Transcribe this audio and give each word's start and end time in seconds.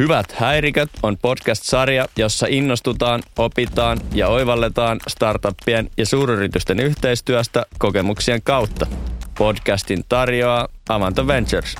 Hyvät 0.00 0.32
häiriköt 0.32 0.90
on 1.02 1.18
podcast-sarja, 1.18 2.06
jossa 2.16 2.46
innostutaan, 2.50 3.22
opitaan 3.38 3.98
ja 4.14 4.28
oivalletaan 4.28 5.00
startuppien 5.08 5.90
ja 5.96 6.06
suuryritysten 6.06 6.80
yhteistyöstä 6.80 7.66
kokemuksien 7.78 8.42
kautta. 8.42 8.86
Podcastin 9.38 10.04
tarjoaa 10.08 10.68
Avanto 10.88 11.26
Ventures. 11.26 11.74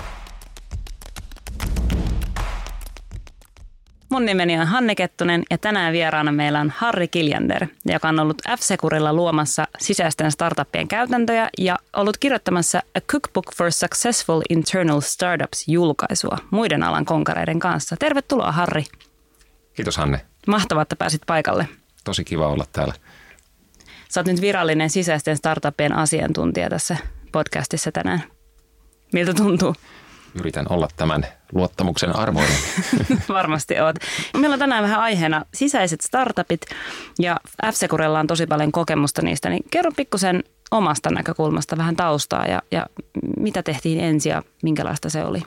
Mun 4.11 4.25
nimeni 4.25 4.59
on 4.59 4.67
Hanne 4.67 4.95
Kettunen 4.95 5.43
ja 5.51 5.59
tänään 5.59 5.93
vieraana 5.93 6.33
meillä 6.33 6.61
on 6.61 6.73
Harri 6.77 7.09
Kiljander, 7.09 7.67
joka 7.85 8.09
on 8.09 8.21
ollut 8.21 8.43
F-Securilla 8.49 9.13
luomassa 9.13 9.69
sisäisten 9.79 10.33
startuppien 10.33 10.89
käytäntöjä 10.89 11.51
ja 11.59 11.79
ollut 11.97 12.19
kirjoittamassa 12.19 12.83
A 12.95 13.01
Cookbook 13.01 13.55
for 13.57 13.73
Successful 13.73 14.41
Internal 14.49 15.01
Startups-julkaisua 15.01 16.39
muiden 16.51 16.83
alan 16.83 17.05
konkareiden 17.05 17.59
kanssa. 17.59 17.97
Tervetuloa 17.97 18.53
Harri. 18.53 18.85
Kiitos 19.75 19.97
Hanne. 19.97 20.21
Mahtavaa, 20.47 20.83
että 20.83 20.97
pääsit 20.97 21.23
paikalle. 21.27 21.69
Tosi 22.05 22.25
kiva 22.25 22.49
olla 22.49 22.65
täällä. 22.73 22.95
Sä 24.09 24.21
oot 24.21 24.27
nyt 24.27 24.41
virallinen 24.41 24.91
sisäisten 24.91 25.37
startuppien 25.37 25.93
asiantuntija 25.97 26.71
tässä 26.71 26.97
podcastissa 27.33 27.93
tänään. 27.93 28.23
Miltä 29.13 29.35
tuntuu? 29.35 29.75
Yritän 30.35 30.67
olla 30.69 30.89
tämän 30.97 31.27
luottamuksen 31.53 32.17
arvoinen. 32.17 32.57
Varmasti 33.29 33.81
oot. 33.81 33.97
Meillä 34.37 34.55
on 34.55 34.61
tänään 34.61 34.83
vähän 34.83 35.01
aiheena 35.01 35.45
sisäiset 35.55 36.01
startupit 36.01 36.61
ja 37.19 37.37
f 37.73 37.93
on 38.19 38.27
tosi 38.27 38.47
paljon 38.47 38.73
kokemusta 38.73 39.23
niistä, 39.23 39.49
niin 39.51 39.65
kerro 39.71 39.93
pikkusen 39.97 40.45
omasta 40.71 41.11
näkökulmasta 41.11 41.77
vähän 41.77 41.97
taustaa 41.97 42.47
ja, 42.47 42.63
ja 42.71 42.87
mitä 43.37 43.63
tehtiin 43.63 44.01
ensin 44.01 44.31
ja 44.31 44.43
minkälaista 44.63 45.11
se 45.11 45.25
oli? 45.25 45.43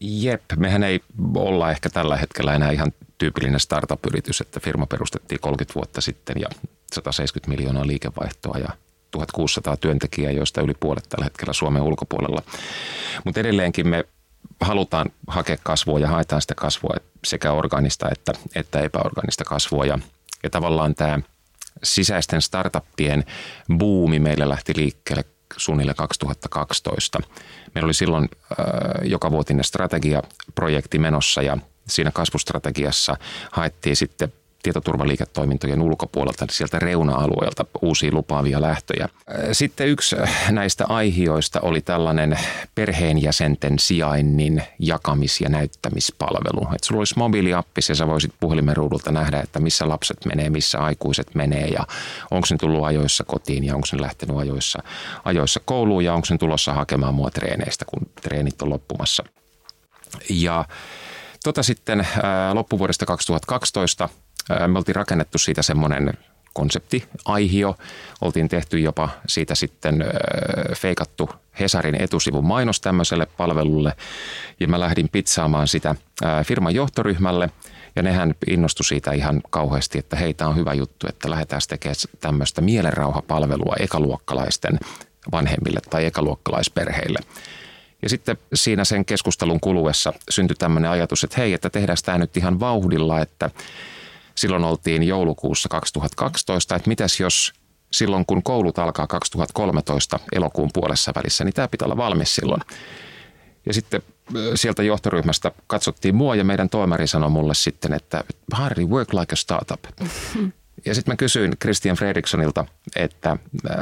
Jep, 0.00 0.42
mehän 0.56 0.82
ei 0.82 1.00
olla 1.34 1.70
ehkä 1.70 1.90
tällä 1.90 2.16
hetkellä 2.16 2.54
enää 2.54 2.70
ihan 2.70 2.92
tyypillinen 3.18 3.60
startup-yritys, 3.60 4.40
että 4.40 4.60
firma 4.60 4.86
perustettiin 4.86 5.40
30 5.40 5.74
vuotta 5.74 6.00
sitten 6.00 6.36
ja 6.40 6.48
170 6.92 7.48
miljoonaa 7.48 7.86
liikevaihtoa 7.86 8.58
ja 8.58 8.68
1600 9.12 9.76
työntekijää, 9.76 10.32
joista 10.32 10.60
yli 10.60 10.74
puolet 10.80 11.04
tällä 11.08 11.24
hetkellä 11.24 11.52
Suomen 11.52 11.82
ulkopuolella. 11.82 12.42
Mutta 13.24 13.40
edelleenkin 13.40 13.88
me 13.88 14.04
halutaan 14.60 15.10
hakea 15.26 15.56
kasvua 15.62 15.98
ja 15.98 16.08
haetaan 16.08 16.42
sitä 16.42 16.54
kasvua 16.54 16.94
sekä 17.24 17.52
organista 17.52 18.08
että, 18.12 18.32
että 18.54 18.80
epäorganista 18.80 19.44
kasvua. 19.44 19.86
Ja, 19.86 19.98
ja 20.42 20.50
tavallaan 20.50 20.94
tämä 20.94 21.20
sisäisten 21.82 22.42
startuppien 22.42 23.24
buumi 23.78 24.18
meillä 24.18 24.48
lähti 24.48 24.72
liikkeelle 24.76 25.24
suunnilleen 25.56 25.96
2012. 25.96 27.18
Meillä 27.74 27.86
oli 27.86 27.94
silloin 27.94 28.28
äh, 28.32 28.58
joka 29.02 29.30
vuotinen 29.30 29.64
strategiaprojekti 29.64 30.98
menossa 30.98 31.42
ja 31.42 31.58
siinä 31.88 32.10
kasvustrategiassa 32.10 33.16
haettiin 33.52 33.96
sitten 33.96 34.32
tietoturvaliiketoimintojen 34.62 35.82
ulkopuolelta, 35.82 36.46
sieltä 36.50 36.78
reuna-alueelta 36.78 37.64
uusia 37.82 38.10
lupaavia 38.12 38.60
lähtöjä. 38.60 39.08
Sitten 39.52 39.88
yksi 39.88 40.16
näistä 40.50 40.84
aihioista 40.88 41.60
oli 41.60 41.80
tällainen 41.80 42.38
perheenjäsenten 42.74 43.78
sijainnin 43.78 44.62
jakamis- 44.78 45.40
ja 45.40 45.48
näyttämispalvelu. 45.48 46.74
Että 46.74 46.86
sulla 46.86 47.00
olisi 47.00 47.18
mobiiliappi 47.18 47.80
ja 47.88 47.94
sä 47.94 48.06
voisit 48.06 48.32
puhelimen 48.40 48.76
ruudulta 48.76 49.12
nähdä, 49.12 49.40
että 49.40 49.60
missä 49.60 49.88
lapset 49.88 50.24
menee, 50.24 50.50
missä 50.50 50.78
aikuiset 50.78 51.34
menee 51.34 51.66
ja 51.66 51.86
onko 52.30 52.46
ne 52.50 52.56
tullut 52.56 52.84
ajoissa 52.84 53.24
kotiin 53.24 53.64
ja 53.64 53.74
onko 53.74 53.86
ne 53.92 54.00
lähtenyt 54.00 54.36
ajoissa, 54.36 54.82
ajoissa 55.24 55.60
kouluun 55.64 56.04
ja 56.04 56.14
onko 56.14 56.26
ne 56.30 56.38
tulossa 56.38 56.72
hakemaan 56.72 57.14
mua 57.14 57.30
treeneistä, 57.30 57.84
kun 57.84 58.06
treenit 58.22 58.62
on 58.62 58.70
loppumassa. 58.70 59.24
Ja 60.30 60.64
tota 61.44 61.62
sitten 61.62 62.06
loppuvuodesta 62.52 63.06
2012 63.06 64.08
me 64.66 64.78
oltiin 64.78 64.96
rakennettu 64.96 65.38
siitä 65.38 65.62
semmoinen 65.62 66.12
konsepti, 66.52 67.04
aihio. 67.24 67.76
Oltiin 68.20 68.48
tehty 68.48 68.78
jopa 68.78 69.08
siitä 69.26 69.54
sitten 69.54 70.04
feikattu 70.76 71.30
Hesarin 71.60 72.02
etusivun 72.02 72.44
mainos 72.44 72.80
tämmöiselle 72.80 73.26
palvelulle. 73.26 73.92
Ja 74.60 74.68
mä 74.68 74.80
lähdin 74.80 75.08
pizzaamaan 75.08 75.68
sitä 75.68 75.94
firman 76.44 76.74
johtoryhmälle. 76.74 77.50
Ja 77.96 78.02
nehän 78.02 78.34
innostui 78.46 78.84
siitä 78.84 79.12
ihan 79.12 79.40
kauheasti, 79.50 79.98
että 79.98 80.16
heitä 80.16 80.48
on 80.48 80.56
hyvä 80.56 80.74
juttu, 80.74 81.06
että 81.08 81.30
lähdetään 81.30 81.62
tekemään 81.68 81.96
tämmöistä 82.20 82.60
mielenrauhapalvelua 82.60 83.74
ekaluokkalaisten 83.80 84.78
vanhemmille 85.32 85.80
tai 85.90 86.04
ekaluokkalaisperheille. 86.04 87.18
Ja 88.02 88.08
sitten 88.08 88.36
siinä 88.54 88.84
sen 88.84 89.04
keskustelun 89.04 89.60
kuluessa 89.60 90.12
syntyi 90.30 90.56
tämmöinen 90.58 90.90
ajatus, 90.90 91.24
että 91.24 91.36
hei, 91.40 91.52
että 91.52 91.70
tehdään 91.70 91.98
tämä 92.04 92.18
nyt 92.18 92.36
ihan 92.36 92.60
vauhdilla, 92.60 93.20
että 93.20 93.50
silloin 94.34 94.64
oltiin 94.64 95.02
joulukuussa 95.02 95.68
2012, 95.68 96.76
että 96.76 96.88
mitäs 96.88 97.20
jos 97.20 97.52
silloin 97.92 98.26
kun 98.26 98.42
koulut 98.42 98.78
alkaa 98.78 99.06
2013 99.06 100.18
elokuun 100.32 100.70
puolessa 100.74 101.12
välissä, 101.14 101.44
niin 101.44 101.54
tämä 101.54 101.68
pitää 101.68 101.86
olla 101.86 101.96
valmis 101.96 102.34
silloin. 102.34 102.60
Ja 103.66 103.74
sitten 103.74 104.02
sieltä 104.54 104.82
johtoryhmästä 104.82 105.52
katsottiin 105.66 106.14
mua 106.14 106.34
ja 106.34 106.44
meidän 106.44 106.68
toimari 106.68 107.06
sanoi 107.06 107.30
mulle 107.30 107.54
sitten, 107.54 107.92
että 107.92 108.24
Harry, 108.52 108.84
work 108.84 109.12
like 109.12 109.32
a 109.32 109.36
startup. 109.36 109.80
Ja 110.84 110.94
sitten 110.94 111.12
mä 111.12 111.16
kysyin 111.16 111.58
Christian 111.58 111.96
Fredrikssonilta, 111.96 112.64
että, 112.96 113.30
äh, 113.30 113.78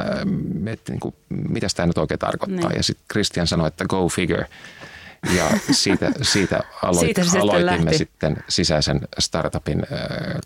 että 0.65 0.91
niin 0.91 0.99
kuin, 0.99 1.15
mitä 1.29 1.67
tämä 1.75 1.87
nyt 1.87 1.97
oikein 1.97 2.19
tarkoittaa. 2.19 2.69
Niin. 2.69 2.77
Ja 2.77 2.83
sitten 2.83 3.05
Christian 3.11 3.47
sanoi, 3.47 3.67
että 3.67 3.85
go 3.85 4.09
figure. 4.09 4.47
Ja 5.35 5.49
siitä, 5.71 6.11
siitä, 6.21 6.59
aloit, 6.83 6.99
siitä 6.99 7.23
sitten 7.23 7.41
aloitimme 7.41 7.85
lähti. 7.85 7.97
sitten 7.97 8.37
sisäisen 8.49 9.01
startupin 9.19 9.83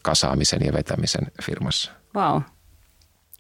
kasaamisen 0.02 0.60
ja 0.66 0.74
vetämisen 0.74 1.32
firmassa. 1.44 1.92
Wow. 2.16 2.42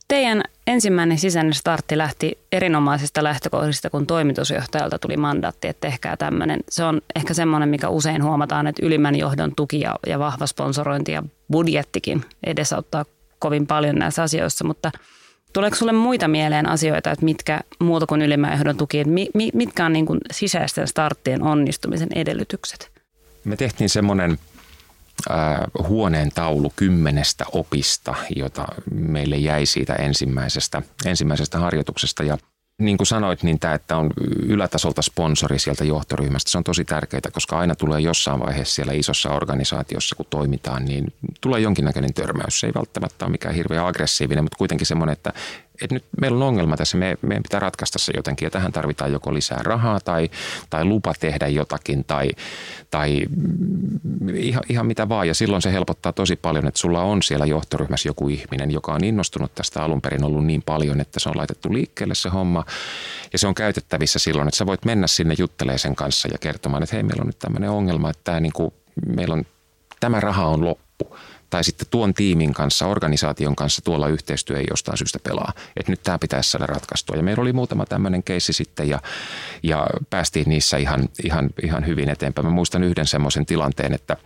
Teidän 0.07 0.43
ensimmäinen 0.67 1.17
sisäinen 1.17 1.53
startti 1.53 1.97
lähti 1.97 2.39
erinomaisista 2.51 3.23
lähtökohdista, 3.23 3.89
kun 3.89 4.07
toimitusjohtajalta 4.07 4.99
tuli 4.99 5.17
mandaatti, 5.17 5.67
että 5.67 5.87
tehkää 5.87 6.17
tämmöinen. 6.17 6.59
Se 6.69 6.83
on 6.83 7.01
ehkä 7.15 7.33
semmoinen, 7.33 7.69
mikä 7.69 7.89
usein 7.89 8.23
huomataan, 8.23 8.67
että 8.67 8.85
ylimmän 8.85 9.15
johdon 9.15 9.55
tuki 9.55 9.79
ja, 9.79 9.95
ja 10.07 10.19
vahva 10.19 10.47
sponsorointi 10.47 11.11
ja 11.11 11.23
budjettikin 11.51 12.25
edesauttaa 12.43 13.05
kovin 13.39 13.67
paljon 13.67 13.95
näissä 13.95 14.23
asioissa, 14.23 14.63
mutta– 14.63 14.91
Tuleeko 15.55 15.75
sulle 15.75 15.91
muita 15.91 16.27
mieleen 16.27 16.69
asioita, 16.69 17.11
että 17.11 17.25
mitkä 17.25 17.59
muuta 17.79 18.05
kuin 18.05 18.21
ylimmän 18.21 18.53
ehdon 18.53 18.77
tuki, 18.77 18.99
että 18.99 19.13
mi, 19.13 19.29
mi, 19.33 19.49
mitkä 19.53 19.85
on 19.85 19.93
niin 19.93 20.05
kuin 20.05 20.19
sisäisten 20.31 20.87
starttien 20.87 21.43
onnistumisen 21.43 22.09
edellytykset? 22.15 22.91
Me 23.43 23.55
tehtiin 23.55 23.89
semmoinen 23.89 24.39
huoneen 25.87 26.31
taulu 26.35 26.73
kymmenestä 26.75 27.45
opista, 27.51 28.15
jota 28.35 28.65
meille 28.91 29.35
jäi 29.35 29.65
siitä 29.65 29.93
ensimmäisestä, 29.93 30.81
ensimmäisestä 31.05 31.59
harjoituksesta. 31.59 32.23
Ja 32.23 32.37
niin 32.81 32.97
kuin 32.97 33.07
sanoit, 33.07 33.43
niin 33.43 33.59
tämä, 33.59 33.73
että 33.73 33.97
on 33.97 34.09
ylätasolta 34.45 35.01
sponsori 35.01 35.59
sieltä 35.59 35.83
johtoryhmästä, 35.83 36.51
se 36.51 36.57
on 36.57 36.63
tosi 36.63 36.85
tärkeää, 36.85 37.21
koska 37.33 37.59
aina 37.59 37.75
tulee 37.75 37.99
jossain 37.99 38.39
vaiheessa 38.39 38.75
siellä 38.75 38.93
isossa 38.93 39.29
organisaatiossa, 39.29 40.15
kun 40.15 40.25
toimitaan, 40.29 40.85
niin 40.85 41.13
tulee 41.41 41.59
jonkinnäköinen 41.59 42.13
törmäys. 42.13 42.59
Se 42.59 42.67
ei 42.67 42.73
välttämättä 42.75 43.25
ole 43.25 43.31
mikään 43.31 43.55
hirveän 43.55 43.85
aggressiivinen, 43.85 44.43
mutta 44.43 44.57
kuitenkin 44.57 44.87
semmoinen, 44.87 45.13
että 45.13 45.33
että 45.81 45.95
nyt 45.95 46.03
meillä 46.21 46.35
on 46.35 46.43
ongelma 46.43 46.77
tässä, 46.77 46.97
me, 46.97 47.17
meidän 47.21 47.43
pitää 47.43 47.59
ratkaista 47.59 47.99
se 47.99 48.13
jotenkin 48.15 48.45
ja 48.45 48.49
tähän 48.49 48.71
tarvitaan 48.71 49.11
joko 49.11 49.33
lisää 49.33 49.59
rahaa 49.63 49.99
tai, 49.99 50.29
tai 50.69 50.85
lupa 50.85 51.13
tehdä 51.19 51.47
jotakin 51.47 52.03
tai, 52.05 52.29
tai 52.91 53.25
ihan, 54.33 54.63
ihan 54.69 54.85
mitä 54.85 55.09
vaan. 55.09 55.27
Ja 55.27 55.33
silloin 55.33 55.61
se 55.61 55.71
helpottaa 55.71 56.13
tosi 56.13 56.35
paljon, 56.35 56.67
että 56.67 56.79
sulla 56.79 57.01
on 57.01 57.23
siellä 57.23 57.45
johtoryhmässä 57.45 58.09
joku 58.09 58.29
ihminen, 58.29 58.71
joka 58.71 58.93
on 58.93 59.03
innostunut 59.03 59.55
tästä 59.55 59.83
alun 59.83 60.01
perin 60.01 60.23
ollut 60.23 60.45
niin 60.45 60.63
paljon, 60.65 61.01
että 61.01 61.19
se 61.19 61.29
on 61.29 61.37
laitettu 61.37 61.73
liikkeelle 61.73 62.15
se 62.15 62.29
homma. 62.29 62.65
Ja 63.33 63.39
se 63.39 63.47
on 63.47 63.55
käytettävissä 63.55 64.19
silloin, 64.19 64.47
että 64.47 64.57
sä 64.57 64.65
voit 64.65 64.85
mennä 64.85 65.07
sinne 65.07 65.35
juttelemaan 65.37 65.79
sen 65.79 65.95
kanssa 65.95 66.27
ja 66.31 66.37
kertomaan, 66.37 66.83
että 66.83 66.95
hei, 66.95 67.03
meillä 67.03 67.21
on 67.21 67.27
nyt 67.27 67.39
tämmöinen 67.39 67.69
ongelma, 67.69 68.09
että 68.09 68.21
tämä 68.23 68.39
niin 68.39 68.53
kuin, 68.53 68.73
meillä 69.15 69.33
on, 69.33 69.45
tämä 69.99 70.19
raha 70.19 70.45
on 70.45 70.65
loppu 70.65 71.17
tai 71.49 71.63
sitten 71.63 71.87
tuon 71.91 72.13
tiimin 72.13 72.53
kanssa, 72.53 72.87
organisaation 72.87 73.55
kanssa 73.55 73.81
tuolla 73.81 74.07
yhteistyö 74.07 74.57
ei 74.57 74.65
jostain 74.69 74.97
syystä 74.97 75.19
pelaa. 75.23 75.53
Että 75.77 75.91
nyt 75.91 76.03
tämä 76.03 76.19
pitäisi 76.19 76.51
saada 76.51 76.65
ratkaistua. 76.65 77.15
Ja 77.15 77.23
meillä 77.23 77.41
oli 77.41 77.53
muutama 77.53 77.85
tämmöinen 77.85 78.23
keissi 78.23 78.53
sitten 78.53 78.89
ja, 78.89 79.01
ja 79.63 79.87
päästiin 80.09 80.49
niissä 80.49 80.77
ihan, 80.77 81.09
ihan, 81.23 81.49
ihan 81.63 81.87
hyvin 81.87 82.09
eteenpäin. 82.09 82.45
Mä 82.45 82.51
muistan 82.51 82.83
yhden 82.83 83.07
semmoisen 83.07 83.45
tilanteen, 83.45 83.93
että 83.93 84.17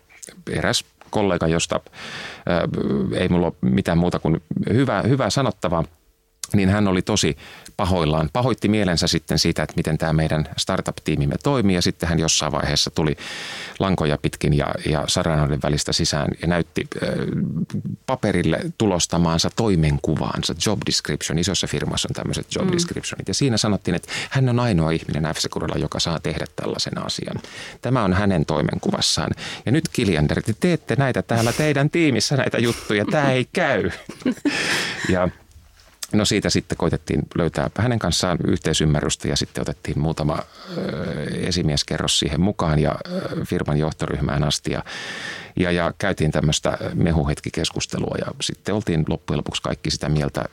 eräs 0.50 0.86
kollega, 1.10 1.48
josta 1.48 1.80
ää, 2.46 2.62
ei 3.14 3.30
mulla 3.30 3.48
ole 3.48 3.56
mitään 3.62 3.98
muuta 3.98 4.20
kuin 4.20 4.42
hyvää, 4.74 5.02
hyvää 5.02 5.30
sanottavaa, 5.30 5.84
niin 6.58 6.70
hän 6.70 6.88
oli 6.88 7.02
tosi 7.02 7.38
pahoillaan. 7.78 8.30
Pahoitti 8.34 8.68
mielensä 8.68 9.08
sitten 9.08 9.40
siitä, 9.40 9.64
että 9.64 9.76
miten 9.76 9.98
tämä 9.98 10.14
meidän 10.14 10.50
startup-tiimimme 10.58 11.36
toimii 11.44 11.76
ja 11.76 11.82
sitten 11.82 12.10
hän 12.10 12.20
jossain 12.20 12.52
vaiheessa 12.52 12.92
tuli 12.92 13.18
lankoja 13.80 14.18
pitkin 14.18 14.58
ja, 14.58 14.68
ja 14.90 15.04
saranoiden 15.08 15.60
välistä 15.64 15.94
sisään 15.94 16.28
ja 16.42 16.48
näytti 16.48 16.88
äh, 17.04 17.10
paperille 18.06 18.60
tulostamaansa 18.78 19.50
toimenkuvaansa, 19.56 20.56
job 20.66 20.80
description. 20.86 21.40
Isossa 21.40 21.68
firmassa 21.68 22.08
on 22.12 22.14
tämmöiset 22.14 22.56
job 22.56 22.66
mm. 22.66 22.72
descriptionit 22.72 23.28
ja 23.28 23.34
siinä 23.34 23.58
sanottiin, 23.58 23.96
että 23.96 24.12
hän 24.30 24.50
on 24.50 24.60
ainoa 24.60 24.92
ihminen 24.92 25.24
f 25.24 25.38
joka 25.76 26.00
saa 26.00 26.20
tehdä 26.20 26.46
tällaisen 26.56 27.06
asian. 27.06 27.36
Tämä 27.82 28.04
on 28.04 28.14
hänen 28.14 28.46
toimenkuvassaan. 28.46 29.32
Ja 29.66 29.72
nyt 29.72 29.90
Kiljander, 29.90 30.42
te 30.42 30.56
teette 30.60 30.96
näitä 30.96 31.22
täällä 31.22 31.54
teidän 31.54 31.90
tiimissä 31.90 32.38
näitä 32.38 32.58
juttuja, 32.58 33.06
tämä 33.06 33.32
ei 33.32 33.48
käy. 33.54 33.92
ja 35.14 35.30
No 36.14 36.26
siitä 36.26 36.50
sitten 36.50 36.78
koitettiin 36.78 37.22
löytää 37.36 37.70
hänen 37.78 38.00
kanssaan 38.00 38.38
yhteisymmärrystä 38.48 39.28
ja 39.28 39.36
sitten 39.36 39.62
otettiin 39.62 40.00
muutama 40.00 40.40
esimieskerros 41.48 42.20
siihen 42.20 42.42
mukaan 42.42 42.80
ja 42.80 42.96
firman 43.46 43.80
johtoryhmään 43.80 44.44
asti 44.44 44.72
ja, 44.72 44.84
ja, 45.60 45.72
ja 45.72 45.94
käytiin 45.98 46.32
tämmöistä 46.32 46.78
mehuhetkikeskustelua 46.94 48.16
ja 48.20 48.26
sitten 48.42 48.76
oltiin 48.76 49.06
loppujen 49.08 49.38
lopuksi 49.38 49.62
kaikki 49.62 49.92
sitä 49.92 50.10
mieltä 50.10 50.46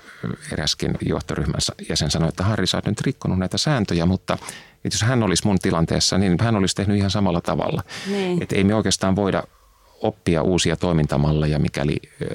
eräskin 0.53 0.95
johtoryhmän 1.07 1.61
jäsen 1.89 2.11
sanoi, 2.11 2.29
että 2.29 2.45
Harri 2.45 2.67
sä 2.67 2.77
oot 2.77 2.87
nyt 2.87 3.01
rikkonut 3.01 3.39
näitä 3.39 3.59
sääntöjä, 3.59 4.07
mutta 4.07 4.39
että 4.85 4.95
jos 4.95 5.03
hän 5.03 5.23
olisi 5.23 5.47
mun 5.47 5.59
tilanteessa, 5.59 6.19
niin 6.19 6.37
hän 6.41 6.57
olisi 6.57 6.75
tehnyt 6.75 6.97
ihan 6.97 7.11
samalla 7.11 7.41
tavalla. 7.41 7.83
Niin. 8.07 8.43
Että 8.43 8.57
ei 8.57 8.65
me 8.65 8.75
oikeastaan 8.75 9.17
voida 9.17 9.43
oppia 10.03 10.43
uusia 10.43 10.77
toimintamalleja, 10.77 11.59
mikäli 11.59 11.97
ö, 12.23 12.27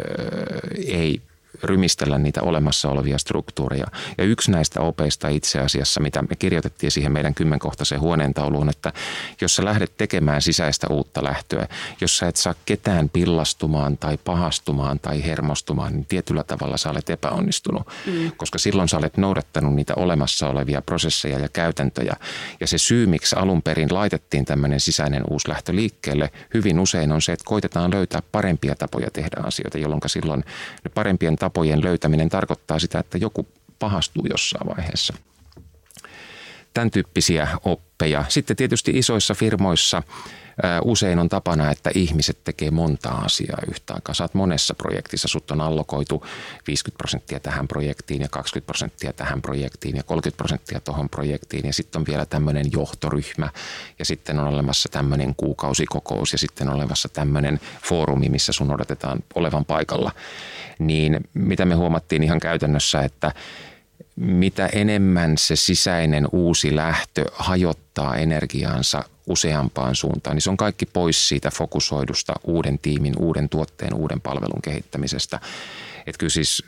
ei 0.88 1.22
rymistellä 1.64 2.18
niitä 2.18 2.42
olemassa 2.42 2.90
olevia 2.90 3.18
struktuureja. 3.18 3.86
Ja 4.18 4.24
yksi 4.24 4.52
näistä 4.52 4.82
opeista 4.82 5.28
itse 5.28 5.60
asiassa, 5.60 6.00
mitä 6.00 6.22
me 6.22 6.36
kirjoitettiin 6.40 6.92
siihen 6.92 7.12
meidän 7.12 7.34
kymmenkohtaiseen 7.34 8.02
huoneentauluun, 8.02 8.70
että 8.70 8.94
jos 9.42 9.56
sä 9.56 9.66
lähdet 9.66 9.98
tekemään 9.98 10.42
sisäistä 10.42 10.88
uutta 10.90 11.24
lähtöä, 11.24 11.68
jos 12.02 12.18
sä 12.18 12.28
et 12.28 12.36
saa 12.36 12.56
ketään 12.66 13.10
pillastumaan 13.10 13.98
tai 13.98 14.18
pahastumaan 14.18 15.00
tai 15.00 15.24
hermostumaan, 15.24 15.94
niin 15.94 16.06
tietyllä 16.06 16.44
tavalla 16.44 16.78
sä 16.78 16.90
olet 16.90 17.10
epäonnistunut, 17.10 17.88
mm. 18.06 18.32
koska 18.38 18.58
silloin 18.58 18.90
sä 18.90 18.98
olet 18.98 19.18
noudattanut 19.18 19.76
niitä 19.76 19.94
olemassa 19.96 20.50
olevia 20.50 20.82
prosesseja 20.82 21.40
ja 21.40 21.50
käytäntöjä. 21.50 22.14
Ja 22.60 22.68
se 22.68 22.78
syy, 22.78 23.06
miksi 23.06 23.36
alun 23.36 23.62
perin 23.62 23.94
laitettiin 23.94 24.46
tämmöinen 24.46 24.80
sisäinen 24.80 25.24
uusi 25.30 25.50
lähtö 25.50 25.76
liikkeelle, 25.76 26.32
hyvin 26.54 26.80
usein 26.80 27.12
on 27.12 27.22
se, 27.22 27.32
että 27.32 27.46
koitetaan 27.46 27.92
löytää 27.94 28.22
parempia 28.32 28.76
tapoja 28.76 29.12
tehdä 29.12 29.38
asioita, 29.44 29.78
jolloin 29.78 30.02
silloin 30.06 30.44
ne 30.84 30.92
parempien 30.94 31.36
tapojen 31.36 31.51
tapojen 31.52 31.84
löytäminen 31.84 32.30
tarkoittaa 32.30 32.80
sitä, 32.80 33.00
että 33.00 33.18
joku 33.18 33.48
pahastuu 33.80 34.26
jossain 34.30 34.68
vaiheessa. 34.68 35.14
Tämän 36.74 36.92
tyyppisiä 36.92 37.48
oppeja. 37.64 38.26
Sitten 38.30 38.56
tietysti 38.56 38.92
isoissa 38.98 39.34
firmoissa 39.34 40.04
usein 40.84 41.20
on 41.20 41.30
tapana, 41.30 41.72
että 41.72 41.92
ihmiset 41.96 42.38
tekee 42.44 42.72
monta 42.72 43.10
asiaa 43.10 43.58
yhtä 43.72 43.94
aikaa. 43.94 44.16
Saat 44.16 44.34
monessa 44.34 44.74
projektissa, 44.74 45.28
sut 45.28 45.52
on 45.52 45.62
allokoitu 45.62 46.26
50 46.68 46.98
prosenttia 46.98 47.40
tähän 47.40 47.68
projektiin 47.68 48.22
ja 48.22 48.28
20 48.30 48.66
prosenttia 48.66 49.14
tähän 49.14 49.42
projektiin 49.42 49.96
ja 49.96 50.04
30 50.04 50.38
prosenttia 50.38 50.80
tuohon 50.80 51.10
projektiin 51.10 51.68
ja 51.68 51.74
sitten 51.74 52.00
on 52.00 52.06
vielä 52.08 52.26
tämmöinen 52.26 52.66
johtoryhmä 52.72 53.50
ja 54.00 54.06
sitten 54.06 54.40
on 54.40 54.48
olemassa 54.48 54.90
tämmöinen 54.90 55.36
kuukausikokous 55.36 56.32
ja 56.32 56.38
sitten 56.38 56.70
on 56.70 56.76
olemassa 56.76 57.10
tämmöinen 57.10 57.60
foorumi, 57.84 58.30
missä 58.30 58.52
sun 58.52 58.72
odotetaan 58.72 59.20
olevan 59.36 59.66
paikalla 59.66 60.12
niin 60.80 61.20
mitä 61.34 61.66
me 61.66 61.76
huomattiin 61.76 62.24
ihan 62.24 62.40
käytännössä, 62.40 63.02
että 63.02 63.32
mitä 64.22 64.66
enemmän 64.66 65.38
se 65.38 65.56
sisäinen 65.56 66.28
uusi 66.32 66.76
lähtö 66.76 67.26
hajottaa 67.34 68.16
energiaansa 68.16 69.04
useampaan 69.28 69.96
suuntaan, 69.96 70.36
niin 70.36 70.42
se 70.42 70.50
on 70.50 70.58
kaikki 70.58 70.86
pois 70.86 71.28
siitä 71.28 71.52
fokusoidusta 71.52 72.34
uuden 72.44 72.80
tiimin, 72.80 73.14
uuden 73.20 73.50
tuotteen, 73.50 73.94
uuden 73.94 74.22
palvelun 74.22 74.62
kehittämisestä. 74.64 75.40
Että 76.08 76.20
kyllä 76.20 76.30
siis 76.30 76.64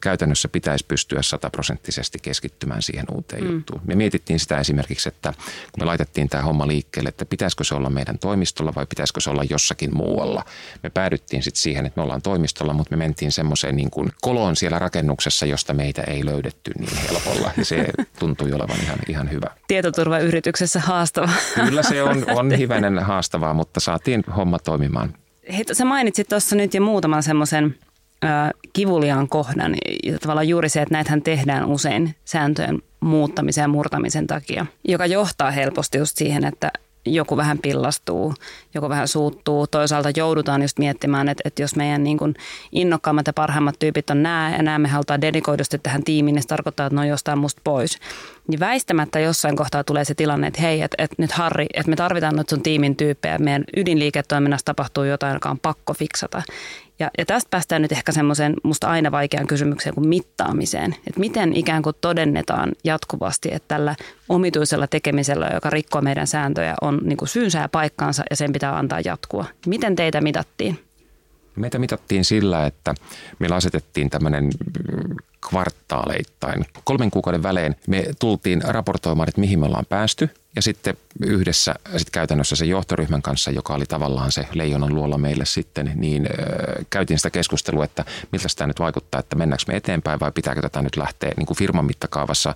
käytännössä 0.00 0.48
pitäisi 0.48 0.84
pystyä 0.88 1.22
sataprosenttisesti 1.22 2.18
keskittymään 2.22 2.82
siihen 2.82 3.04
uuteen 3.12 3.44
mm. 3.44 3.52
juttuun. 3.52 3.80
Me 3.84 3.94
mietittiin 3.94 4.40
sitä 4.40 4.58
esimerkiksi, 4.58 5.08
että 5.08 5.32
kun 5.72 5.82
me 5.82 5.84
laitettiin 5.84 6.28
tämä 6.28 6.42
homma 6.42 6.66
liikkeelle, 6.66 7.08
että 7.08 7.24
pitäisikö 7.24 7.64
se 7.64 7.74
olla 7.74 7.90
meidän 7.90 8.18
toimistolla 8.18 8.72
vai 8.74 8.86
pitäisikö 8.86 9.20
se 9.20 9.30
olla 9.30 9.44
jossakin 9.50 9.96
muualla. 9.96 10.44
Me 10.82 10.90
päädyttiin 10.90 11.42
sitten 11.42 11.62
siihen, 11.62 11.86
että 11.86 12.00
me 12.00 12.02
ollaan 12.02 12.22
toimistolla, 12.22 12.72
mutta 12.72 12.96
me 12.96 12.96
mentiin 12.96 13.32
semmoiseen 13.32 13.76
niin 13.76 13.90
kuin 13.90 14.12
koloon 14.20 14.56
siellä 14.56 14.78
rakennuksessa, 14.78 15.46
josta 15.46 15.74
meitä 15.74 16.02
ei 16.02 16.24
löydetty 16.24 16.70
niin 16.78 16.96
helpolla. 16.96 17.50
Ja 17.56 17.64
se 17.64 17.86
tuntui 18.18 18.52
olevan 18.52 18.80
ihan, 18.82 18.98
ihan 19.08 19.30
hyvä. 19.30 19.50
Tietoturvayrityksessä 19.68 20.80
haastava. 20.80 21.28
Kyllä 21.54 21.82
se 21.82 22.02
on, 22.02 22.24
on 22.28 22.52
hivenen 22.52 22.98
haastavaa, 22.98 23.54
mutta 23.54 23.80
saatiin 23.80 24.24
homma 24.36 24.58
toimimaan. 24.58 25.14
Hei, 25.52 25.64
sä 25.72 25.84
mainitsit 25.84 26.28
tuossa 26.28 26.56
nyt 26.56 26.74
jo 26.74 26.80
muutaman 26.80 27.22
semmoisen 27.22 27.78
kivuliaan 28.72 29.28
kohdan. 29.28 29.74
Ja 30.04 30.18
tavallaan 30.18 30.48
juuri 30.48 30.68
se, 30.68 30.82
että 30.82 30.94
näitähän 30.94 31.22
tehdään 31.22 31.64
usein 31.64 32.14
sääntöjen 32.24 32.82
muuttamisen 33.00 33.62
ja 33.62 33.68
murtamisen 33.68 34.26
takia, 34.26 34.66
joka 34.88 35.06
johtaa 35.06 35.50
helposti 35.50 35.98
just 35.98 36.16
siihen, 36.16 36.44
että 36.44 36.70
joku 37.06 37.36
vähän 37.36 37.58
pillastuu, 37.58 38.34
joku 38.74 38.88
vähän 38.88 39.08
suuttuu. 39.08 39.66
Toisaalta 39.66 40.10
joudutaan 40.16 40.62
just 40.62 40.78
miettimään, 40.78 41.28
että, 41.28 41.42
että 41.44 41.62
jos 41.62 41.76
meidän 41.76 42.04
niin 42.04 42.18
kuin 42.18 42.34
innokkaammat 42.72 43.26
ja 43.26 43.32
parhaimmat 43.32 43.78
tyypit 43.78 44.10
on 44.10 44.22
nämä 44.22 44.52
ja 44.56 44.62
nämä 44.62 44.78
me 44.78 44.88
halutaan 44.88 45.20
dedikoidusti 45.20 45.78
tähän 45.78 46.04
tiimiin, 46.04 46.34
niin 46.34 46.42
se 46.42 46.48
tarkoittaa, 46.48 46.86
että 46.86 46.94
ne 46.94 47.00
on 47.00 47.08
jostain 47.08 47.38
musta 47.38 47.60
pois. 47.64 47.98
Niin 48.48 48.60
väistämättä 48.60 49.20
jossain 49.20 49.56
kohtaa 49.56 49.84
tulee 49.84 50.04
se 50.04 50.14
tilanne, 50.14 50.46
että 50.46 50.62
hei, 50.62 50.82
että, 50.82 50.94
että 50.98 51.16
nyt 51.18 51.32
Harri, 51.32 51.66
että 51.74 51.90
me 51.90 51.96
tarvitaan 51.96 52.36
nyt 52.36 52.48
sun 52.48 52.62
tiimin 52.62 52.96
tyyppejä. 52.96 53.38
Meidän 53.38 53.64
ydinliiketoiminnassa 53.76 54.64
tapahtuu 54.64 55.04
jotain, 55.04 55.34
joka 55.34 55.50
on 55.50 55.58
pakko 55.58 55.94
fiksata. 55.94 56.42
Ja, 56.98 57.10
ja 57.18 57.26
tästä 57.26 57.50
päästään 57.50 57.82
nyt 57.82 57.92
ehkä 57.92 58.12
semmoiseen 58.12 58.54
musta 58.62 58.88
aina 58.88 59.10
vaikeaan 59.10 59.46
kysymykseen 59.46 59.94
kuin 59.94 60.08
mittaamiseen. 60.08 60.92
Että 61.06 61.20
miten 61.20 61.56
ikään 61.56 61.82
kuin 61.82 61.96
todennetaan 62.00 62.72
jatkuvasti, 62.84 63.48
että 63.52 63.68
tällä 63.68 63.96
omituisella 64.28 64.86
tekemisellä, 64.86 65.50
joka 65.54 65.70
rikkoo 65.70 66.00
meidän 66.00 66.26
sääntöjä, 66.26 66.74
on 66.80 67.00
niin 67.02 67.16
kuin 67.16 67.28
syynsä 67.28 67.58
ja 67.58 67.68
paikkaansa 67.68 68.22
ja 68.30 68.36
sen 68.36 68.52
pitää 68.52 68.78
antaa 68.78 69.00
jatkua. 69.04 69.44
Miten 69.66 69.96
teitä 69.96 70.20
mitattiin? 70.20 70.78
Meitä 71.56 71.78
mitattiin 71.78 72.24
sillä, 72.24 72.66
että 72.66 72.94
meillä 73.38 73.56
asetettiin 73.56 74.10
tämmöinen 74.10 74.50
kvartaaleittain. 75.48 76.64
Kolmen 76.84 77.10
kuukauden 77.10 77.42
välein 77.42 77.76
me 77.86 78.04
tultiin 78.20 78.62
raportoimaan, 78.64 79.28
että 79.28 79.40
mihin 79.40 79.58
me 79.58 79.66
ollaan 79.66 79.86
päästy– 79.88 80.30
ja 80.56 80.62
sitten 80.62 80.96
yhdessä 81.20 81.74
sit 81.96 82.10
käytännössä 82.10 82.56
se 82.56 82.64
johtoryhmän 82.64 83.22
kanssa, 83.22 83.50
joka 83.50 83.74
oli 83.74 83.86
tavallaan 83.86 84.32
se 84.32 84.48
leijonan 84.54 84.94
luola 84.94 85.18
meille 85.18 85.44
sitten, 85.44 85.92
niin 85.94 86.26
äh, 86.26 86.86
käytiin 86.90 87.18
sitä 87.18 87.30
keskustelua, 87.30 87.84
että 87.84 88.04
miltä 88.32 88.48
tämä 88.56 88.66
nyt 88.66 88.80
vaikuttaa, 88.80 89.20
että 89.20 89.36
mennäänkö 89.36 89.64
me 89.68 89.76
eteenpäin 89.76 90.20
vai 90.20 90.32
pitääkö 90.32 90.62
tätä 90.62 90.82
nyt 90.82 90.96
lähteä 90.96 91.32
niin 91.36 91.46
kuin 91.46 91.56
firman 91.56 91.84
mittakaavassa 91.84 92.54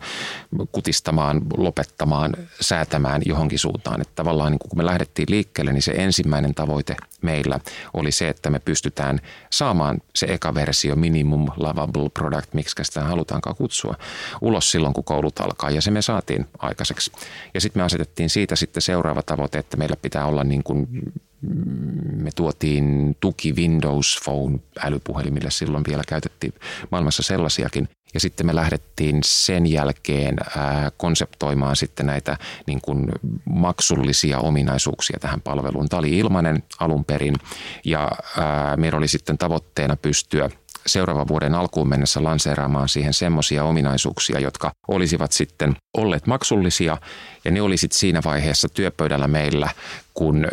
kutistamaan, 0.73 1.42
lopettamaan, 1.57 2.37
säätämään 2.61 3.23
johonkin 3.25 3.59
suuntaan. 3.59 4.00
Että 4.00 4.14
tavallaan 4.14 4.52
niin 4.52 4.59
kun 4.59 4.78
me 4.78 4.87
lähdettiin 4.87 5.30
liikkeelle, 5.30 5.73
niin 5.73 5.83
se 5.83 5.92
ensimmäinen 5.92 6.54
tavoite 6.54 6.97
meillä 7.23 7.61
oli 7.95 8.12
se, 8.12 8.28
että 8.28 8.50
me 8.50 8.59
pystytään 8.59 9.21
saamaan 9.50 9.99
se 10.14 10.26
eka 10.26 10.54
versio 10.54 10.97
minimum 10.97 11.49
lovable 11.57 12.09
product, 12.09 12.54
miksi 12.54 12.75
sitä 12.83 13.04
halutaankaan 13.04 13.57
kutsua, 13.57 13.95
ulos 14.40 14.71
silloin, 14.71 14.95
kun 14.95 15.04
koulut 15.04 15.40
alkaa. 15.40 15.71
Ja 15.71 15.83
se 15.83 15.90
me 15.90 16.02
saatiin 16.02 16.47
aikaiseksi. 16.59 17.12
Ja 17.54 17.61
sitten 17.61 17.80
me 17.80 17.85
asetettiin 17.90 18.30
siitä 18.30 18.56
sitten 18.56 18.82
seuraava 18.82 19.23
tavoite, 19.23 19.59
että 19.59 19.76
meillä 19.76 19.97
pitää 20.02 20.26
olla 20.26 20.44
niin 20.44 20.62
kuin 20.62 20.88
me 22.12 22.30
tuotiin 22.37 23.16
tuki 23.20 23.52
Windows 23.52 24.20
Phone 24.25 24.59
älypuhelimille, 24.85 25.50
silloin 25.50 25.85
vielä 25.88 26.02
käytettiin 26.09 26.54
maailmassa 26.90 27.23
sellaisiakin. 27.23 27.88
Ja 28.14 28.20
sitten 28.20 28.47
me 28.47 28.54
lähdettiin 28.54 29.20
sen 29.25 29.66
jälkeen 29.66 30.37
konseptoimaan 30.97 31.76
sitten 31.76 32.06
näitä 32.06 32.37
niin 32.66 32.80
kuin 32.82 33.09
maksullisia 33.44 34.38
ominaisuuksia 34.38 35.18
tähän 35.20 35.40
palveluun. 35.40 35.88
Tämä 35.88 35.99
oli 35.99 36.18
ilmainen 36.18 36.62
alun 36.80 37.04
perin 37.04 37.35
ja 37.85 38.11
meillä 38.76 38.99
oli 38.99 39.09
sitten 39.09 39.38
tavoitteena 39.38 39.97
pystyä 39.97 40.50
seuraavan 40.87 41.29
vuoden 41.29 41.55
alkuun 41.55 41.89
mennessä 41.89 42.25
lanseeraamaan 42.25 42.89
siihen 42.89 43.15
semmoisia 43.15 43.65
ominaisuuksia, 43.65 44.41
jotka 44.41 44.71
olisivat 44.89 45.33
sitten 45.33 45.77
olleet 45.97 46.27
maksullisia. 46.27 46.97
Ja 47.45 47.51
ne 47.51 47.63
olisit 47.63 47.93
siinä 47.93 48.21
vaiheessa 48.25 48.69
työpöydällä 48.69 49.29
meillä, 49.29 49.69
kun 50.15 50.47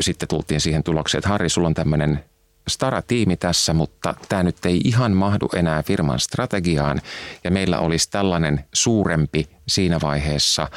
sitten 0.00 0.28
tultiin 0.28 0.60
siihen 0.60 0.82
tulokseen, 0.82 1.18
että 1.18 1.28
Harri, 1.28 1.48
sulla 1.48 1.68
on 1.68 1.74
tämmöinen 1.74 2.24
Stara-tiimi 2.68 3.36
tässä, 3.36 3.72
mutta 3.72 4.14
tämä 4.28 4.42
nyt 4.42 4.66
ei 4.66 4.80
ihan 4.84 5.12
mahdu 5.12 5.48
enää 5.54 5.82
firman 5.82 6.20
strategiaan. 6.20 7.00
Ja 7.44 7.50
meillä 7.50 7.78
olisi 7.78 8.10
tällainen 8.10 8.64
suurempi 8.72 9.48
siinä 9.68 10.00
vaiheessa 10.02 10.68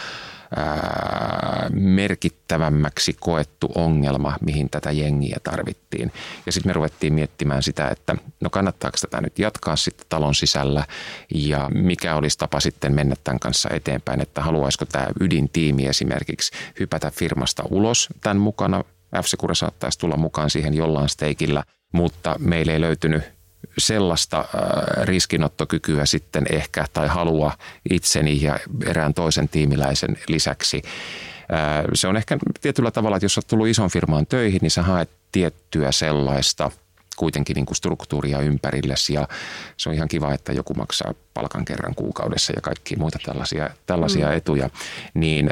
merkittävämmäksi 1.75 3.15
koettu 3.20 3.72
ongelma, 3.75 4.38
mihin 4.46 4.70
tätä 4.70 4.91
jengiä 4.91 5.38
tarvittiin. 5.44 6.12
Ja 6.46 6.51
sitten 6.51 6.70
me 6.70 6.74
ruvettiin 6.74 7.13
miettimään 7.13 7.63
sitä, 7.63 7.88
että 7.88 8.15
no 8.41 8.50
kannattaako 8.50 8.98
tätä 9.01 9.22
nyt 9.22 9.39
jatkaa 9.39 9.75
sitten 9.75 10.05
talon 10.10 10.36
sisällä 10.36 10.86
ja 11.36 11.70
mikä 11.74 12.15
olisi 12.15 12.38
tapa 12.38 12.60
sitten 12.60 12.94
mennä 12.94 13.15
tämän 13.24 13.39
kanssa 13.39 13.70
eteenpäin, 13.70 14.22
että 14.22 14.41
haluaisiko 14.41 14.86
tämä 14.86 15.08
ydintiimi 15.20 15.86
esimerkiksi 15.86 16.51
hypätä 16.79 17.12
firmasta 17.12 17.63
ulos 17.70 18.10
tämän 18.22 18.38
mukana. 18.38 18.84
f 19.24 19.25
saattaisi 19.53 20.00
tulla 20.00 20.17
mukaan 20.17 20.50
siihen 20.50 20.74
jollain 20.74 21.10
steikillä, 21.10 21.63
mutta 21.94 22.36
meillä 22.39 22.74
ei 22.74 22.82
löytynyt 22.82 23.24
sellaista 23.77 24.39
äh, 24.39 24.48
riskinottokykyä 25.03 26.05
sitten 26.05 26.46
ehkä 26.50 26.86
tai 26.94 27.08
halua 27.08 27.51
itseni 27.89 28.41
ja 28.41 28.60
erään 28.86 29.13
toisen 29.13 29.50
tiimiläisen 29.50 30.17
lisäksi. 30.27 30.82
Se 31.94 32.08
on 32.08 32.18
ehkä 32.18 32.38
tietyllä 32.62 32.92
tavalla, 32.92 33.18
että 33.18 33.25
jos 33.25 33.38
olet 33.38 33.48
tullut 33.48 33.68
ison 33.68 33.90
firmaan 33.90 34.25
töihin, 34.25 34.60
niin 34.62 34.72
sä 34.72 34.84
haet 34.84 35.10
tiettyä 35.32 35.92
sellaista 35.92 36.72
kuitenkin 37.16 37.56
niin 37.56 37.66
kuin 37.66 37.75
struktuuria 37.75 38.40
ympärillesi 38.40 39.14
ja 39.14 39.28
se 39.78 39.90
on 39.90 39.96
ihan 39.96 40.08
kiva, 40.08 40.34
että 40.34 40.54
joku 40.54 40.74
maksaa 40.74 41.14
palkan 41.34 41.66
kerran 41.66 41.96
kuukaudessa 41.96 42.54
ja 42.56 42.62
kaikki 42.62 42.96
muita 42.96 43.20
tällaisia, 43.25 43.70
tällaisia 43.86 44.28
mm. 44.28 44.34
etuja, 44.34 44.70
niin 45.14 45.50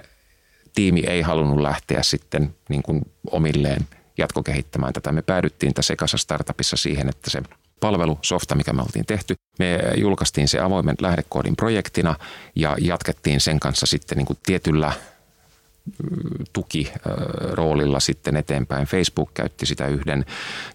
tiimi 0.76 1.04
ei 1.08 1.22
halunnut 1.22 1.62
lähteä 1.62 2.04
sitten 2.04 2.56
niin 2.70 2.84
kuin 2.84 3.02
omilleen 3.32 3.88
jatkokehittämään 4.18 4.94
tätä. 4.94 5.12
Me 5.12 5.22
päädyttiin 5.22 5.74
tässä 5.74 5.94
ekassa 5.94 6.18
startupissa 6.18 6.78
siihen, 6.78 7.10
että 7.10 7.30
se 7.30 7.42
palvelu, 7.80 8.20
softa, 8.22 8.56
mikä 8.56 8.74
me 8.74 8.82
oltiin 8.82 9.06
tehty. 9.06 9.36
Me 9.60 9.80
julkaistiin 9.98 10.48
se 10.48 10.60
avoimen 10.60 10.96
lähdekoodin 11.02 11.56
projektina 11.56 12.16
ja 12.56 12.78
jatkettiin 12.82 13.40
sen 13.40 13.60
kanssa 13.60 13.86
sitten 13.86 14.18
niin 14.18 14.26
kuin 14.26 14.40
tietyllä 14.46 14.92
tukiroolilla 16.54 18.00
sitten 18.00 18.36
eteenpäin. 18.36 18.88
Facebook 18.88 19.34
käytti 19.34 19.66
sitä 19.66 19.88
yhden 19.88 20.26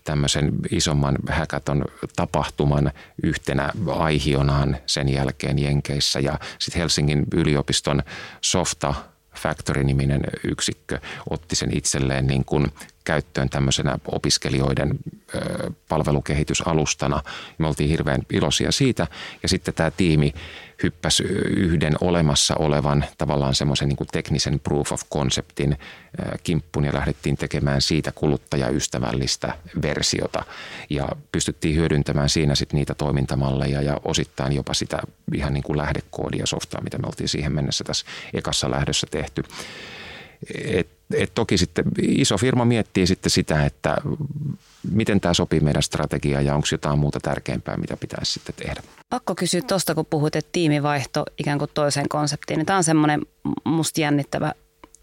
tämmöisen 0.04 0.52
isomman 0.70 1.18
häkäton 1.28 1.84
tapahtuman 2.16 2.92
yhtenä 3.22 3.72
aihionaan 3.86 4.76
sen 4.86 5.08
jälkeen 5.08 5.58
Jenkeissä 5.58 6.20
ja 6.20 6.38
sitten 6.58 6.80
Helsingin 6.80 7.24
yliopiston 7.34 8.02
softa 8.40 8.94
Factory-niminen 9.34 10.20
yksikkö 10.44 10.98
otti 11.30 11.56
sen 11.56 11.76
itselleen 11.76 12.26
niin 12.26 12.44
kuin 12.44 12.66
käyttöön 13.04 13.48
tämmöisenä 13.48 13.98
opiskelijoiden 14.06 14.98
palvelukehitysalustana. 15.88 17.22
Me 17.58 17.66
oltiin 17.66 17.88
hirveän 17.88 18.20
iloisia 18.30 18.72
siitä 18.72 19.06
ja 19.42 19.48
sitten 19.48 19.74
tämä 19.74 19.90
tiimi 19.90 20.34
hyppäsi 20.82 21.22
yhden 21.56 21.94
olemassa 22.00 22.54
olevan 22.58 23.04
tavallaan 23.18 23.54
semmoisen 23.54 23.88
niin 23.88 23.96
teknisen 24.12 24.60
proof 24.60 24.92
of 24.92 25.02
conceptin 25.14 25.78
kimppun 26.42 26.84
ja 26.84 26.94
lähdettiin 26.94 27.36
tekemään 27.36 27.82
siitä 27.82 28.12
kuluttajaystävällistä 28.12 29.54
versiota 29.82 30.44
ja 30.90 31.08
pystyttiin 31.32 31.76
hyödyntämään 31.76 32.28
siinä 32.28 32.54
sitten 32.54 32.78
niitä 32.78 32.94
toimintamalleja 32.94 33.82
ja 33.82 34.00
osittain 34.04 34.52
jopa 34.52 34.74
sitä 34.74 34.98
ihan 35.34 35.54
niin 35.54 35.64
kuin 35.64 35.78
lähdekoodia 35.78 36.46
softaa, 36.46 36.80
mitä 36.80 36.98
me 36.98 37.06
oltiin 37.06 37.28
siihen 37.28 37.52
mennessä 37.52 37.84
tässä 37.84 38.06
ekassa 38.34 38.70
lähdössä 38.70 39.06
tehty. 39.10 39.44
Et, 40.64 40.97
et 41.14 41.34
toki 41.34 41.58
sitten 41.58 41.84
iso 42.02 42.38
firma 42.38 42.64
miettii 42.64 43.06
sitten 43.06 43.30
sitä, 43.30 43.66
että 43.66 43.96
miten 44.90 45.20
tämä 45.20 45.34
sopii 45.34 45.60
meidän 45.60 45.82
strategiaan 45.82 46.44
ja 46.44 46.54
onko 46.54 46.66
jotain 46.72 46.98
muuta 46.98 47.20
tärkeämpää, 47.20 47.76
mitä 47.76 47.96
pitäisi 47.96 48.32
sitten 48.32 48.54
tehdä. 48.54 48.82
Pakko 49.10 49.34
kysyä 49.34 49.60
tuosta, 49.62 49.94
kun 49.94 50.06
puhut, 50.06 50.36
että 50.36 50.48
tiimivaihto 50.52 51.24
ikään 51.38 51.58
kuin 51.58 51.70
toiseen 51.74 52.08
konseptiin. 52.08 52.66
Tämä 52.66 52.76
on 52.76 52.84
semmoinen 52.84 53.22
musta 53.64 54.00
jännittävä 54.00 54.52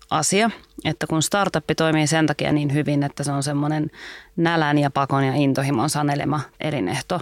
asia, 0.10 0.52
että 0.84 1.08
kun 1.08 1.22
startuppi 1.22 1.76
toimii 1.76 2.08
sen 2.08 2.28
takia 2.28 2.52
niin 2.52 2.74
hyvin, 2.74 3.04
että 3.04 3.24
se 3.24 3.32
on 3.32 3.44
semmoinen 3.44 3.92
nälän 4.36 4.78
ja 4.78 4.90
pakon 4.90 5.24
ja 5.24 5.34
intohimon 5.36 5.90
sanelema 5.90 6.42
elinehto. 6.62 7.22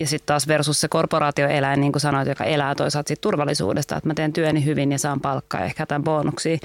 Ja 0.00 0.06
sitten 0.06 0.26
taas 0.26 0.48
versus 0.48 0.80
se 0.80 0.88
korporaatioeläin, 0.88 1.80
niin 1.80 1.92
kuin 1.92 2.00
sanoit, 2.00 2.28
joka 2.28 2.44
elää 2.44 2.74
toisaalta 2.74 3.08
siitä 3.08 3.20
turvallisuudesta, 3.20 3.96
että 3.96 4.08
mä 4.08 4.14
teen 4.14 4.32
työni 4.32 4.64
hyvin 4.64 4.92
ja 4.92 4.98
saan 4.98 5.20
palkkaa 5.20 5.60
ehkä 5.60 5.86
tämän 5.86 6.04
bonuksia. 6.04 6.58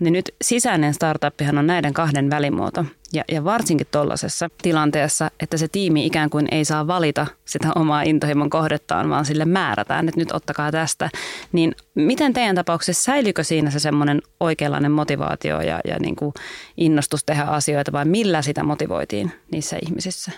Niin 0.00 0.12
nyt 0.12 0.34
sisäinen 0.42 0.94
startuppihan 0.94 1.58
on 1.58 1.66
näiden 1.66 1.94
kahden 1.94 2.30
välimuoto. 2.30 2.84
Ja, 3.12 3.24
ja 3.28 3.44
varsinkin 3.44 3.86
tuollaisessa 3.90 4.48
tilanteessa, 4.62 5.30
että 5.40 5.56
se 5.56 5.68
tiimi 5.68 6.06
ikään 6.06 6.30
kuin 6.30 6.48
ei 6.50 6.64
saa 6.64 6.86
valita 6.86 7.26
sitä 7.44 7.68
omaa 7.74 8.02
intohimon 8.02 8.50
kohdettaan, 8.50 9.10
vaan 9.10 9.24
sille 9.24 9.44
määrätään, 9.44 10.08
että 10.08 10.20
nyt 10.20 10.32
ottakaa 10.32 10.72
tästä. 10.72 11.10
Niin 11.52 11.74
miten 11.94 12.32
teidän 12.32 12.56
tapauksessa 12.56 13.04
säilyykö 13.04 13.44
siinä 13.44 13.70
se 13.70 13.78
semmoinen 13.78 14.22
oikeanlainen 14.40 14.92
motivaatio 14.92 15.60
ja, 15.70 15.80
ja 15.84 15.98
niin 15.98 16.16
kuin 16.16 16.32
innostus 16.76 17.24
tehdä 17.24 17.42
asioita 17.42 17.92
vai 17.92 18.04
millä 18.04 18.42
sitä 18.42 18.64
motivoitiin 18.64 19.32
niissä 19.52 19.76
ihmisissä? 19.86 20.32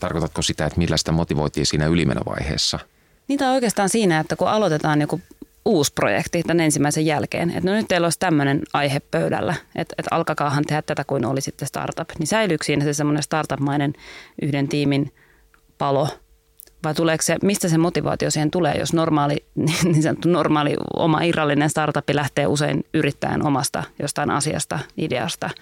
Tarkoitatko 0.00 0.42
sitä, 0.42 0.66
että 0.66 0.78
millä 0.78 0.96
sitä 0.96 1.12
motivoitiin 1.12 1.66
siinä 1.66 1.86
ylimenovaiheessa? 1.86 2.78
Niitä 3.28 3.48
on 3.48 3.54
oikeastaan 3.54 3.88
siinä, 3.88 4.20
että 4.20 4.36
kun 4.36 4.48
aloitetaan 4.48 5.00
joku 5.00 5.20
uusi 5.64 5.92
projekti 5.94 6.42
tämän 6.42 6.60
ensimmäisen 6.60 7.06
jälkeen, 7.06 7.50
että 7.50 7.70
no 7.70 7.76
nyt 7.76 7.88
teillä 7.88 8.06
olisi 8.06 8.18
tämmöinen 8.18 8.62
aihe 8.72 9.00
pöydällä, 9.00 9.54
että, 9.76 9.94
että 9.98 10.14
alkakaahan 10.14 10.64
tehdä 10.64 10.82
tätä 10.82 11.04
kuin 11.04 11.24
oli 11.24 11.40
sitten 11.40 11.68
startup, 11.68 12.08
niin 12.18 12.26
säilyykö 12.26 12.64
siinä 12.64 12.84
se 12.84 12.94
semmoinen 12.94 13.22
startup-mainen 13.22 13.92
yhden 14.42 14.68
tiimin 14.68 15.12
palo 15.78 16.08
vai 16.84 16.94
tuleeko 16.94 17.22
se, 17.22 17.36
mistä 17.42 17.68
se 17.68 17.78
motivaatio 17.78 18.30
siihen 18.30 18.50
tulee, 18.50 18.74
jos 18.78 18.92
normaali, 18.92 19.44
niin 19.84 20.02
sanottu 20.02 20.28
normaali 20.28 20.76
oma 20.96 21.22
irrallinen 21.22 21.70
startup 21.70 22.10
lähtee 22.12 22.46
usein 22.46 22.84
yrittäjän 22.94 23.46
omasta 23.46 23.84
jostain 23.98 24.30
asiasta, 24.30 24.78
ideasta– 24.96 25.50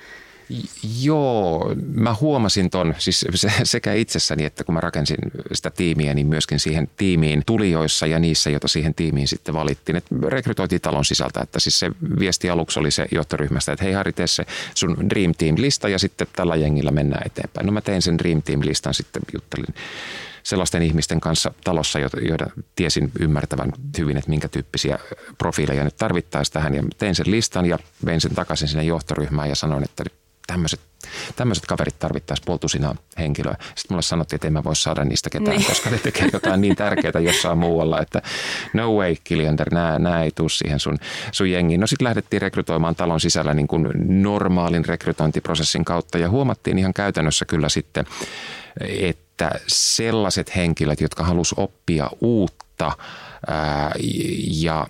Joo, 1.00 1.74
mä 1.94 2.16
huomasin 2.20 2.70
ton 2.70 2.94
siis 2.98 3.26
sekä 3.64 3.94
itsessäni, 3.94 4.44
että 4.44 4.64
kun 4.64 4.74
mä 4.74 4.80
rakensin 4.80 5.16
sitä 5.52 5.70
tiimiä, 5.70 6.14
niin 6.14 6.26
myöskin 6.26 6.60
siihen 6.60 6.88
tiimiin 6.96 7.42
tulijoissa 7.46 8.06
ja 8.06 8.18
niissä, 8.18 8.50
joita 8.50 8.68
siihen 8.68 8.94
tiimiin 8.94 9.28
sitten 9.28 9.54
valittiin. 9.54 9.96
Että 9.96 10.14
rekrytoitiin 10.28 10.80
talon 10.80 11.04
sisältä, 11.04 11.40
että 11.40 11.60
siis 11.60 11.78
se 11.78 11.90
viesti 12.18 12.50
aluksi 12.50 12.80
oli 12.80 12.90
se 12.90 13.06
johtoryhmästä, 13.12 13.72
että 13.72 13.84
hei 13.84 13.92
Harri, 13.92 14.12
tee 14.12 14.26
se 14.26 14.44
sun 14.74 14.96
Dream 15.10 15.32
Team-lista 15.38 15.88
ja 15.88 15.98
sitten 15.98 16.26
tällä 16.36 16.56
jengillä 16.56 16.90
mennään 16.90 17.26
eteenpäin. 17.26 17.66
No 17.66 17.72
mä 17.72 17.80
tein 17.80 18.02
sen 18.02 18.18
Dream 18.18 18.42
Team-listan, 18.42 18.94
sitten 18.94 19.22
juttelin 19.34 19.74
sellaisten 20.42 20.82
ihmisten 20.82 21.20
kanssa 21.20 21.54
talossa, 21.64 21.98
joita 21.98 22.50
tiesin 22.76 23.10
ymmärtävän 23.20 23.72
hyvin, 23.98 24.16
että 24.16 24.30
minkä 24.30 24.48
tyyppisiä 24.48 24.98
profiileja 25.38 25.84
nyt 25.84 25.96
tarvittaisiin 25.96 26.52
tähän. 26.52 26.74
Ja 26.74 26.82
tein 26.98 27.14
sen 27.14 27.30
listan 27.30 27.66
ja 27.66 27.78
vein 28.04 28.20
sen 28.20 28.34
takaisin 28.34 28.68
sinne 28.68 28.84
johtoryhmään 28.84 29.48
ja 29.48 29.54
sanoin, 29.54 29.84
että 29.84 30.04
tämmöiset 30.46 30.80
tämmöiset 31.36 31.66
kaverit 31.66 31.98
tarvittaisiin 31.98 32.46
puoltusina 32.46 32.94
henkilöä. 33.18 33.56
Sitten 33.60 33.86
mulle 33.90 34.02
sanottiin, 34.02 34.36
että 34.36 34.46
en 34.46 34.52
mä 34.52 34.64
voi 34.64 34.76
saada 34.76 35.04
niistä 35.04 35.30
ketään, 35.30 35.56
niin. 35.56 35.66
koska 35.66 35.90
ne 35.90 35.98
tekee 35.98 36.28
jotain 36.32 36.60
niin 36.60 36.76
tärkeää 36.76 37.20
jossain 37.20 37.58
muualla, 37.58 38.00
että 38.00 38.22
no 38.74 38.92
way, 38.92 39.16
Kiliander, 39.24 39.74
nämä, 39.74 39.98
nämä 39.98 40.22
ei 40.22 40.30
tule 40.30 40.48
siihen 40.48 40.80
sun, 40.80 40.98
sun 41.32 41.50
jengiin. 41.50 41.80
No 41.80 41.86
sitten 41.86 42.04
lähdettiin 42.04 42.42
rekrytoimaan 42.42 42.96
talon 42.96 43.20
sisällä 43.20 43.54
niin 43.54 43.68
kuin 43.68 43.88
normaalin 44.22 44.84
rekrytointiprosessin 44.84 45.84
kautta 45.84 46.18
ja 46.18 46.30
huomattiin 46.30 46.78
ihan 46.78 46.94
käytännössä 46.94 47.44
kyllä 47.44 47.68
sitten, 47.68 48.06
että 49.46 49.60
sellaiset 49.66 50.56
henkilöt, 50.56 51.00
jotka 51.00 51.24
halus 51.24 51.54
oppia 51.56 52.10
uutta 52.20 52.92
ää, 53.46 53.92
ja 54.52 54.86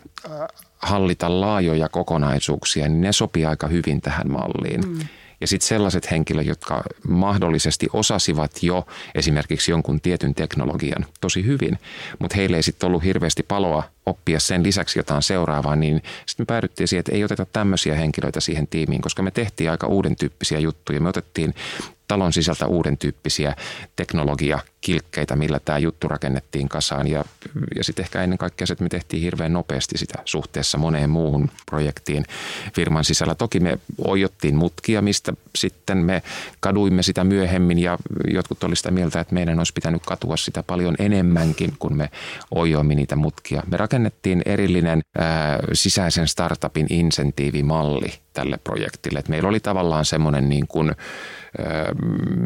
hallita 0.79 1.41
laajoja 1.41 1.89
kokonaisuuksia, 1.89 2.89
niin 2.89 3.01
ne 3.01 3.13
sopii 3.13 3.45
aika 3.45 3.67
hyvin 3.67 4.01
tähän 4.01 4.31
malliin. 4.31 4.81
Mm. 4.89 4.99
Ja 5.41 5.47
sitten 5.47 5.69
sellaiset 5.69 6.11
henkilöt, 6.11 6.47
jotka 6.47 6.83
mahdollisesti 7.09 7.87
osasivat 7.93 8.63
jo 8.63 8.87
esimerkiksi 9.15 9.71
jonkun 9.71 10.01
tietyn 10.01 10.35
teknologian 10.35 11.07
tosi 11.21 11.47
hyvin, 11.47 11.79
mutta 12.19 12.37
heille 12.37 12.57
ei 12.57 12.63
sitten 12.63 12.87
ollut 12.87 13.05
hirveästi 13.05 13.43
paloa 13.43 13.83
oppia 14.07 14.41
sen 14.41 14.63
lisäksi 14.63 14.99
jotain 14.99 15.23
seuraavaa, 15.23 15.77
niin 15.77 16.03
sitten 16.27 16.43
me 16.43 16.47
päädyttiin 16.47 16.89
siihen, 16.89 17.01
että 17.01 17.15
ei 17.15 17.25
oteta 17.25 17.47
tämmöisiä 17.47 17.95
henkilöitä 17.95 18.41
siihen 18.41 18.67
tiimiin, 18.67 19.03
koska 19.03 19.23
me 19.23 19.31
tehtiin 19.31 19.71
aika 19.71 19.87
uuden 19.87 20.17
tyyppisiä 20.17 20.59
juttuja. 20.59 21.01
Me 21.01 21.09
otettiin 21.09 21.55
talon 22.11 22.33
sisältä 22.33 22.67
uuden 22.67 22.99
tyyppisiä 22.99 23.57
teknologiakilkkeitä, 24.81 25.37
millä 25.37 25.61
tämä 25.65 25.79
juttu 25.79 26.09
rakennettiin 26.09 26.69
kasaan. 26.69 27.07
Ja, 27.07 27.25
ja 27.77 27.85
sitten 27.85 28.03
ehkä 28.03 28.23
ennen 28.23 28.39
kaikkea 28.39 28.67
se, 28.67 28.73
että 28.73 28.85
me 28.85 28.89
tehtiin 28.89 29.23
hirveän 29.23 29.53
nopeasti 29.53 29.99
sitä 29.99 30.19
suhteessa 30.25 30.79
moneen 30.79 31.11
muuhun 31.11 31.51
projektiin 31.67 32.25
firman 32.75 33.05
sisällä. 33.05 33.35
Toki 33.35 33.61
me 33.61 33.79
ojottiin 34.05 34.57
mutkia, 34.57 35.03
mistä 35.03 35.33
sitten 35.57 35.99
me 35.99 36.23
kaduimme 36.61 37.03
sitä 37.03 37.25
myöhemmin 37.25 37.79
ja 37.79 37.99
jotkut 38.31 38.65
olivat 38.65 38.79
sitä 38.79 38.91
mieltä, 38.91 39.21
että 39.21 39.35
meidän 39.35 39.59
olisi 39.59 39.73
pitänyt 39.73 40.03
katua 40.07 40.37
sitä 40.37 40.63
paljon 40.63 40.95
enemmänkin, 40.99 41.73
kun 41.79 41.97
me 41.97 42.11
ojoimme 42.51 42.95
niitä 42.95 43.17
mutkia. 43.17 43.63
Me 43.67 43.77
rakennettiin 43.77 44.43
erillinen 44.47 45.01
ää, 45.19 45.59
sisäisen 45.73 46.29
startupin 46.29 46.87
insentiivimalli 46.91 48.13
tälle 48.33 48.59
projektille. 48.65 49.19
Et 49.19 49.29
meillä 49.29 49.49
oli 49.49 49.61
tavallaan 49.61 50.05
semmoinen 50.05 50.49
niin 50.49 50.67
kuin 50.67 50.93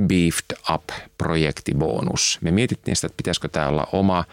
beefed 0.08 0.56
up 0.74 0.84
projektibonus. 1.18 2.23
Me 2.40 2.50
mietittiin 2.50 2.96
sitä, 2.96 3.06
että 3.06 3.16
pitäisikö 3.16 3.48
tämä 3.48 3.68
olla 3.68 3.88
oma 3.92 4.24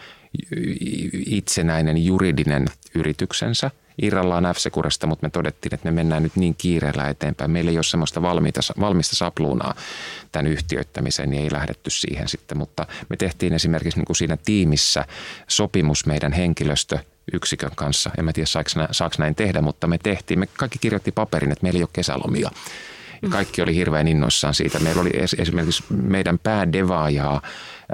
itsenäinen 1.26 2.04
juridinen 2.04 2.66
yrityksensä– 2.94 3.70
irrallaan 4.02 4.44
f 4.44 4.58
mutta 5.06 5.26
me 5.26 5.30
todettiin, 5.30 5.74
että 5.74 5.88
me 5.88 5.94
mennään 5.94 6.22
nyt 6.22 6.36
niin 6.36 6.54
kiireellä 6.58 7.08
eteenpäin. 7.08 7.50
Meillä 7.50 7.70
ei 7.70 7.76
ole 7.76 7.82
semmoista 7.82 8.22
valmiita, 8.22 8.60
valmista 8.80 9.16
sapluunaa 9.16 9.74
tämän 10.32 10.46
yhtiöittämiseen, 10.46 11.30
niin 11.30 11.42
ei 11.42 11.52
lähdetty 11.52 11.90
siihen 11.90 12.28
sitten. 12.28 12.58
Mutta 12.58 12.86
me 13.08 13.16
tehtiin 13.16 13.52
esimerkiksi 13.52 13.98
niin 13.98 14.06
kuin 14.06 14.16
siinä 14.16 14.36
tiimissä 14.44 15.04
sopimus 15.48 16.06
meidän 16.06 16.32
henkilöstö 16.32 16.98
yksikön 17.32 17.70
kanssa. 17.74 18.10
En 18.18 18.24
mä 18.24 18.32
tiedä, 18.32 18.48
saako 18.90 19.14
näin 19.18 19.34
tehdä, 19.34 19.62
mutta 19.62 19.86
me 19.86 19.98
tehtiin. 19.98 20.38
Me 20.38 20.46
kaikki 20.46 20.78
kirjoitti 20.78 21.12
paperin, 21.12 21.52
että 21.52 21.62
meillä 21.62 21.78
ei 21.78 21.82
ole 21.82 21.88
kesälomia. 21.92 22.50
Ja 23.22 23.28
kaikki 23.28 23.62
oli 23.62 23.74
hirveän 23.74 24.08
innoissaan 24.08 24.54
siitä. 24.54 24.78
Meillä 24.78 25.02
oli 25.02 25.10
esimerkiksi 25.38 25.84
meidän 25.90 26.38
päädevaajaa 26.38 27.42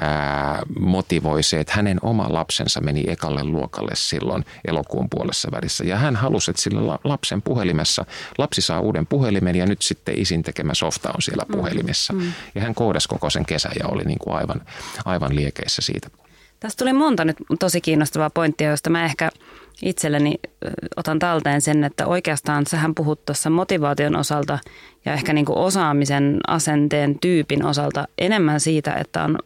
ää, 0.01 0.63
motivoi 0.79 1.43
se, 1.43 1.61
että 1.61 1.73
hänen 1.77 1.99
oma 2.03 2.27
lapsensa 2.33 2.81
meni 2.81 3.05
ekalle 3.07 3.45
luokalle 3.45 3.93
silloin 3.95 4.45
elokuun 4.69 5.11
puolessa 5.11 5.49
välissä. 5.53 5.85
Ja 5.85 5.97
hän 5.97 6.17
halusi, 6.17 6.51
että 6.51 6.63
sillä 6.63 6.99
lapsen 7.05 7.43
puhelimessa, 7.43 8.05
lapsi 8.39 8.61
saa 8.61 8.81
uuden 8.81 9.07
puhelimen 9.07 9.57
ja 9.57 9.67
nyt 9.67 9.83
sitten 9.83 10.19
isin 10.19 10.43
tekemä 10.43 10.75
softa 10.75 11.09
on 11.09 11.23
siellä 11.23 11.45
mm. 11.49 11.57
puhelimessa. 11.57 12.13
Mm. 12.13 12.33
Ja 12.55 12.61
hän 12.61 12.75
koodasi 12.75 13.09
koko 13.09 13.31
sen 13.31 13.47
kesän 13.47 13.73
ja 13.79 13.89
oli 13.89 14.05
niin 14.05 14.19
kuin 14.19 14.37
aivan, 14.37 14.61
aivan 15.05 15.37
liekeissä 15.37 15.83
siitä. 15.83 16.09
Tästä 16.61 16.79
tuli 16.79 16.93
monta 16.93 17.25
nyt 17.25 17.37
tosi 17.61 17.81
kiinnostavaa 17.81 18.31
pointtia, 18.31 18.71
josta 18.71 18.91
mä 18.91 19.05
ehkä 19.05 19.31
itselleni 19.83 20.35
otan 20.97 21.19
talteen 21.19 21.61
sen, 21.61 21.85
että 21.85 22.07
oikeastaan 22.07 22.67
sähän 22.67 22.95
puhut 22.95 23.25
tuossa 23.25 23.51
motivaation 23.51 24.17
osalta 24.17 24.59
ja 25.05 25.13
ehkä 25.13 25.33
niin 25.33 25.45
kuin 25.45 25.59
osaamisen 25.59 26.39
asenteen 26.47 27.19
tyypin 27.21 27.65
osalta 27.65 28.09
enemmän 28.19 28.61
siitä, 28.61 28.95
että 28.95 29.25
on 29.25 29.39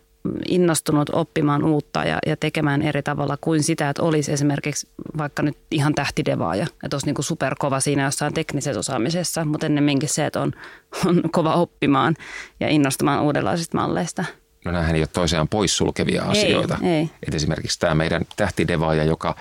innostunut 0.49 1.11
oppimaan 1.13 1.65
uutta 1.65 2.05
ja, 2.05 2.19
ja 2.27 2.37
tekemään 2.37 2.83
eri 2.83 3.03
tavalla 3.03 3.37
kuin 3.41 3.63
sitä, 3.63 3.91
että 3.91 4.03
olisi 4.03 4.33
esimerkiksi 4.33 4.89
vaikka 5.19 5.43
nyt 5.43 5.57
ihan 5.71 5.95
tähtidevaaja, 5.95 6.67
että 6.85 6.95
olisi 6.95 7.07
niin 7.07 7.15
kuin 7.15 7.25
superkova 7.25 7.81
siinä 7.81 8.05
jossain 8.05 8.35
teknisessä 8.35 8.79
osaamisessa, 8.79 9.45
mutta 9.45 9.67
ennemminkin 9.67 10.09
se, 10.09 10.27
että 10.27 10.41
on, 10.41 10.53
on 11.07 11.23
kova 11.33 11.55
oppimaan 11.55 12.15
ja 12.61 12.69
innostumaan 12.69 13.23
uudenlaisista 13.23 13.79
malleista. 13.79 14.25
No 14.65 14.73
nämähän 14.73 14.97
ei 14.97 15.01
ole 15.01 15.09
toisiaan 15.13 15.49
poissulkevia 15.49 16.23
asioita. 16.23 16.79
Ei, 16.83 16.89
ei. 16.89 17.11
Et 17.27 17.35
esimerkiksi 17.35 17.79
tämä 17.79 17.95
meidän 17.95 18.23
tähtidevaaja, 18.37 19.05
joka 19.05 19.35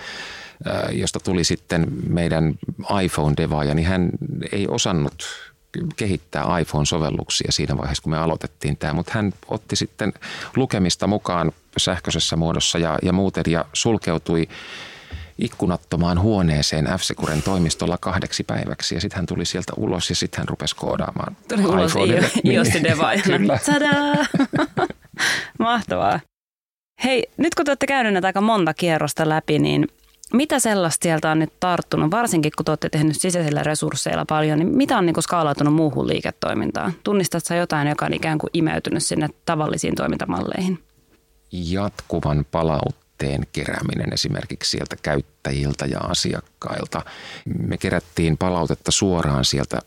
josta 0.92 1.20
tuli 1.20 1.44
sitten 1.44 1.86
meidän 2.08 2.54
iPhone-devaaja, 3.02 3.74
niin 3.74 3.86
hän 3.86 4.10
ei 4.52 4.68
osannut 4.68 5.24
kehittää 5.96 6.58
iPhone-sovelluksia 6.60 7.52
siinä 7.52 7.76
vaiheessa, 7.76 8.02
kun 8.02 8.12
me 8.12 8.18
aloitettiin 8.18 8.76
tämä, 8.76 8.92
mutta 8.92 9.12
hän 9.14 9.32
otti 9.48 9.76
sitten 9.76 10.12
lukemista 10.56 11.06
mukaan 11.06 11.52
sähköisessä 11.76 12.36
muodossa 12.36 12.78
ja, 12.78 12.98
ja 13.02 13.12
muuten 13.12 13.44
ja 13.46 13.64
sulkeutui 13.72 14.48
ikkunattomaan 15.38 16.20
huoneeseen 16.20 16.84
f 16.84 17.00
toimistolla 17.44 17.98
kahdeksi 17.98 18.44
päiväksi 18.44 18.94
ja 18.94 19.00
sitten 19.00 19.16
hän 19.16 19.26
tuli 19.26 19.44
sieltä 19.44 19.72
ulos 19.76 20.10
ja 20.10 20.16
sitten 20.16 20.38
hän 20.38 20.48
rupesi 20.48 20.76
koodaamaan. 20.76 21.36
Tuli 21.48 21.66
ulos 21.66 21.94
Iosti 22.44 22.82
Devaajana. 22.88 23.58
Tadaa! 23.66 24.14
Mahtavaa. 25.58 26.20
Hei, 27.04 27.26
nyt 27.36 27.54
kun 27.54 27.64
te 27.64 27.70
olette 27.70 27.86
käyneet 27.86 28.24
aika 28.24 28.40
monta 28.40 28.74
kierrosta 28.74 29.28
läpi, 29.28 29.58
niin 29.58 29.88
mitä 30.32 30.58
sellaista 30.58 31.02
sieltä 31.02 31.30
on 31.30 31.38
nyt 31.38 31.52
tarttunut, 31.60 32.10
varsinkin 32.10 32.52
kun 32.56 32.64
te 32.64 32.70
olette 32.70 32.88
tehnyt 32.88 33.20
sisäisillä 33.20 33.62
resursseilla 33.62 34.24
paljon, 34.24 34.58
niin 34.58 34.76
mitä 34.76 34.98
on 34.98 35.06
niin 35.06 35.22
skaalautunut 35.22 35.74
muuhun 35.74 36.08
liiketoimintaan? 36.08 36.92
Tunnistatko 37.04 37.54
jotain, 37.54 37.88
joka 37.88 38.06
on 38.06 38.14
ikään 38.14 38.38
kuin 38.38 38.50
imeytynyt 38.54 39.02
sinne 39.02 39.28
tavallisiin 39.44 39.94
toimintamalleihin? 39.94 40.82
Jatkuvan 41.52 42.46
palautteen 42.50 43.46
kerääminen 43.52 44.12
esimerkiksi 44.12 44.70
sieltä 44.70 44.96
käyttäjiltä 45.02 45.86
ja 45.86 45.98
asiakkailta. 45.98 47.02
Me 47.58 47.78
kerättiin 47.78 48.36
palautetta 48.36 48.90
suoraan 48.90 49.44
sieltä 49.44 49.78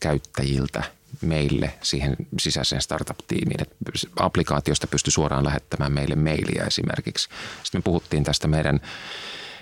käyttäjiltä 0.00 0.82
meille 1.20 1.74
siihen 1.82 2.16
sisäiseen 2.38 2.82
startup-tiimiin. 2.82 3.62
Että 3.62 3.76
applikaatiosta 4.20 4.86
pystyi 4.86 5.12
suoraan 5.12 5.44
lähettämään 5.44 5.92
meille 5.92 6.14
mailia 6.14 6.64
esimerkiksi. 6.64 7.28
Sitten 7.62 7.78
me 7.78 7.82
puhuttiin 7.82 8.24
tästä 8.24 8.48
meidän 8.48 8.80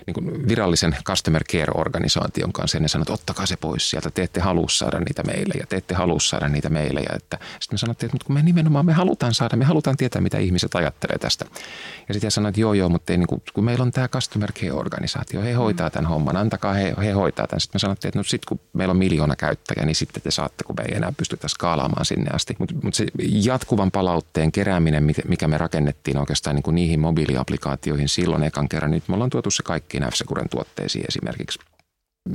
niin 0.07 0.15
kuin 0.15 0.49
virallisen 0.49 0.97
customer 1.05 1.45
care-organisaation 1.45 2.53
kanssa 2.53 2.77
ja 2.77 2.81
ne 2.81 2.89
sanoivat, 2.89 3.09
että 3.09 3.13
ottakaa 3.13 3.47
se 3.47 3.57
pois 3.57 3.91
sieltä, 3.91 4.11
te 4.11 4.23
ette 4.23 4.41
halua 4.41 4.69
saada 4.69 4.99
niitä 5.01 5.23
meille 5.23 5.55
ja 5.61 5.67
te 5.67 5.77
ette 5.77 5.95
halua 5.95 6.21
saada 6.21 6.49
niitä 6.49 6.69
meille. 6.69 7.01
Että 7.01 7.39
sitten 7.61 7.75
me 7.75 7.79
sanottiin, 7.79 8.11
että 8.15 8.27
kun 8.27 8.35
me 8.35 8.43
nimenomaan 8.43 8.87
me 8.87 8.93
halutaan 8.93 9.35
saada, 9.35 9.57
me 9.57 9.65
halutaan 9.65 9.97
tietää, 9.97 10.23
mitä 10.23 10.39
ihmiset 10.39 10.75
ajattelee 10.75 11.19
tästä. 11.19 11.45
Ja 12.09 12.15
sitten 12.15 12.31
sanoin, 12.31 12.49
että 12.49 12.61
joo 12.61 12.75
joo, 12.75 12.89
mutta 12.89 13.13
ei, 13.13 13.19
niin 13.19 13.27
kuin, 13.27 13.43
kun 13.55 13.65
meillä 13.65 13.83
on 13.83 13.91
tämä 13.91 14.09
customer 14.09 14.53
care-organisaatio, 14.53 15.43
he 15.43 15.53
hoitaa 15.53 15.91
tämän 15.91 16.09
homman, 16.09 16.37
antakaa 16.37 16.73
he, 16.73 16.95
he 17.03 17.11
hoitaa 17.11 17.47
tämän. 17.47 17.61
Sitten 17.61 17.77
me 17.77 17.81
sanottiin, 17.81 18.09
että 18.09 18.19
no 18.19 18.23
sitten 18.23 18.49
kun 18.49 18.61
meillä 18.73 18.93
on 18.93 18.97
miljoona 18.97 19.37
käyttäjää, 19.37 19.87
niin 19.87 19.97
sitten 19.97 20.23
te 20.23 20.31
saatte, 20.31 20.65
kun 20.65 20.77
me 20.79 20.85
ei 20.89 20.97
enää 20.97 21.13
pystytä 21.17 21.49
skaalaamaan 21.49 22.05
sinne 22.05 22.31
asti. 22.31 22.57
Mutta 22.59 22.75
mut 22.83 22.95
se 22.95 23.07
jatkuvan 23.29 23.91
palautteen 23.91 24.53
kerääminen, 24.53 25.05
mikä 25.29 25.49
me 25.49 25.59
rakennettiin 25.59 26.19
oikeastaan 26.19 26.57
niin 26.57 26.63
kuin 26.63 26.75
niihin 26.75 27.01
mobiiliaplikaatioihin 27.01 28.09
silloin 28.09 28.43
ekan 28.43 28.69
kerran, 28.69 28.91
nyt 28.91 29.09
me 29.09 29.15
ollaan 29.15 29.31
tuotu 29.31 29.51
se 29.51 29.63
kaikki 29.63 29.92
kaikkiin 30.01 30.47
f 30.47 30.51
tuotteisiin 30.51 31.05
esimerkiksi. 31.09 31.59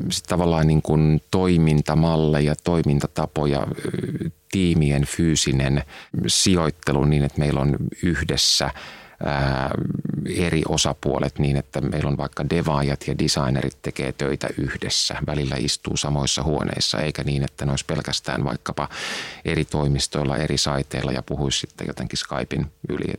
Sitten 0.09 0.29
tavallaan 0.29 0.67
niin 0.67 0.81
kuin 0.81 1.21
toimintamalleja, 1.31 2.55
toimintatapoja, 2.63 3.67
tiimien 4.51 5.05
fyysinen 5.05 5.83
sijoittelu 6.27 7.05
niin, 7.05 7.23
että 7.23 7.39
meillä 7.39 7.59
on 7.59 7.77
yhdessä 8.03 8.69
ää, 9.25 9.71
eri 10.35 10.61
osapuolet 10.67 11.39
niin, 11.39 11.57
että 11.57 11.81
meillä 11.81 12.09
on 12.09 12.17
vaikka 12.17 12.49
devaajat 12.49 13.07
ja 13.07 13.19
designerit 13.19 13.77
tekee 13.81 14.11
töitä 14.11 14.47
yhdessä, 14.57 15.15
välillä 15.27 15.55
istuu 15.59 15.97
samoissa 15.97 16.43
huoneissa, 16.43 16.99
eikä 16.99 17.23
niin, 17.23 17.43
että 17.43 17.65
ne 17.65 17.71
olisi 17.71 17.85
pelkästään 17.85 18.43
vaikkapa 18.43 18.89
eri 19.45 19.65
toimistoilla, 19.65 20.37
eri 20.37 20.57
saiteilla 20.57 21.11
ja 21.11 21.23
puhuisi 21.23 21.59
sitten 21.59 21.87
jotenkin 21.87 22.17
Skypein 22.17 22.71
yli 22.89 23.13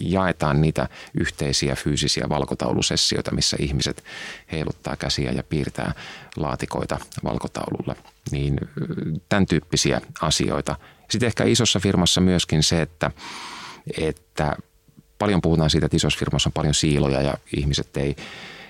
jaetaan 0.00 0.60
niitä 0.60 0.88
yhteisiä 1.20 1.76
fyysisiä 1.76 2.28
valkotaulusessioita, 2.28 3.34
missä 3.34 3.56
ihmiset 3.60 4.04
heiluttaa 4.52 4.96
käsiä 4.96 5.32
ja 5.32 5.42
piirtää 5.42 5.94
laatikoita 6.36 6.98
valkotaululle. 7.24 7.96
Niin 8.30 8.60
tämän 9.28 9.46
tyyppisiä 9.46 10.00
asioita. 10.20 10.76
Sitten 11.10 11.26
ehkä 11.26 11.44
isossa 11.44 11.80
firmassa 11.80 12.20
myöskin 12.20 12.62
se, 12.62 12.82
että, 12.82 13.10
että 13.98 14.56
paljon 15.22 15.42
puhutaan 15.42 15.70
siitä, 15.70 15.86
että 15.86 15.96
isossa 15.96 16.18
firmassa 16.18 16.48
on 16.48 16.52
paljon 16.52 16.74
siiloja 16.74 17.22
ja 17.22 17.34
ihmiset 17.56 17.96
ei– 17.96 18.16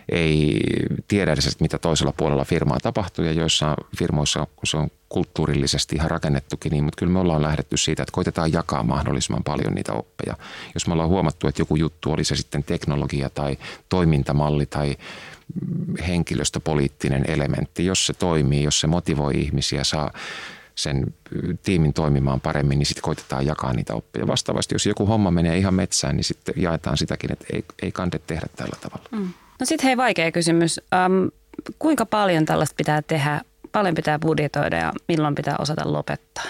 ei 0.08 0.60
tiedä 1.08 1.32
edes, 1.32 1.60
mitä 1.60 1.78
toisella 1.78 2.12
puolella 2.16 2.44
firmaa 2.44 2.80
tapahtuu 2.82 3.24
ja 3.24 3.32
joissa 3.32 3.76
firmoissa 3.98 4.46
kun 4.56 4.66
se 4.66 4.76
on 4.76 4.90
kulttuurillisesti 5.08 5.96
ihan 5.96 6.10
rakennettukin, 6.10 6.70
niin, 6.70 6.84
mutta 6.84 6.98
kyllä 6.98 7.12
me 7.12 7.18
ollaan 7.18 7.42
lähdetty 7.42 7.76
siitä, 7.76 8.02
että 8.02 8.12
koitetaan 8.12 8.52
jakaa 8.52 8.82
mahdollisimman 8.82 9.44
paljon 9.44 9.74
niitä 9.74 9.92
oppeja. 9.92 10.36
Jos 10.74 10.86
me 10.86 10.92
ollaan 10.92 11.08
huomattu, 11.08 11.48
että 11.48 11.60
joku 11.62 11.76
juttu 11.76 12.12
oli 12.12 12.24
se 12.24 12.36
sitten 12.36 12.64
teknologia 12.64 13.30
tai 13.30 13.58
toimintamalli 13.88 14.66
tai 14.66 14.96
henkilöstöpoliittinen 16.08 17.24
elementti, 17.28 17.86
jos 17.86 18.06
se 18.06 18.12
toimii, 18.12 18.62
jos 18.62 18.80
se 18.80 18.86
motivoi 18.86 19.32
ihmisiä, 19.34 19.84
saa 19.84 20.12
sen 20.74 21.14
tiimin 21.62 21.92
toimimaan 21.92 22.40
paremmin, 22.40 22.78
niin 22.78 22.86
sitten 22.86 23.02
koitetaan 23.02 23.46
jakaa 23.46 23.72
niitä 23.72 23.94
oppeja. 23.94 24.26
Vastaavasti, 24.26 24.74
jos 24.74 24.86
joku 24.86 25.06
homma 25.06 25.30
menee 25.30 25.58
ihan 25.58 25.74
metsään, 25.74 26.16
niin 26.16 26.24
sitten 26.24 26.54
jaetaan 26.56 26.96
sitäkin, 26.96 27.32
että 27.32 27.46
ei, 27.52 27.64
ei 27.82 27.92
kande 27.92 28.18
tehdä 28.18 28.46
tällä 28.56 28.76
tavalla. 28.80 29.08
Mm. 29.10 29.28
No 29.60 29.66
sitten 29.66 29.86
hei 29.86 29.96
vaikea 29.96 30.32
kysymys. 30.32 30.80
Ähm, 30.94 31.26
kuinka 31.78 32.06
paljon 32.06 32.44
tällaista 32.44 32.74
pitää 32.76 33.02
tehdä? 33.02 33.40
Paljon 33.72 33.94
pitää 33.94 34.18
budjetoida 34.18 34.76
ja 34.76 34.92
milloin 35.08 35.34
pitää 35.34 35.56
osata 35.58 35.92
lopettaa? 35.92 36.44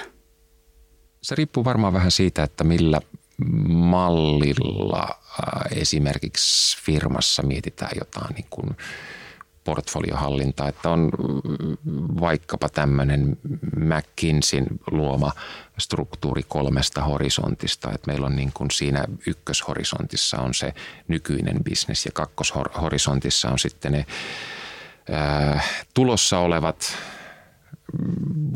Se 1.23 1.35
riippuu 1.35 1.65
varmaan 1.65 1.93
vähän 1.93 2.11
siitä, 2.11 2.43
että 2.43 2.65
millä 2.65 3.01
mallilla 3.69 5.09
äh, 5.09 5.79
esimerkiksi 5.79 6.79
firmassa 6.83 7.43
mietitään 7.43 7.93
jotain 7.99 8.35
niin 8.35 8.47
kuin 8.51 8.77
portfoliohallintaa, 9.64 10.68
että 10.68 10.90
on 10.90 11.11
vaikkapa 12.20 12.68
tämmöinen 12.68 13.37
McKinseyn 13.77 14.66
luoma 14.90 15.33
struktuuri 15.79 16.42
kolmesta 16.48 17.03
horisontista, 17.03 17.92
että 17.92 18.11
meillä 18.11 18.27
on 18.27 18.37
niin 18.37 18.51
kuin 18.55 18.70
siinä 18.70 19.05
ykköshorisontissa 19.27 20.40
on 20.40 20.55
se 20.55 20.75
nykyinen 21.09 21.64
bisnes 21.64 22.07
ja 22.07 22.12
kakkoshorisontissa 22.14 23.48
on 23.51 23.59
sitten 23.59 23.92
ne 23.92 24.07
ää, 25.11 25.61
tulossa 25.94 26.38
olevat 26.38 26.96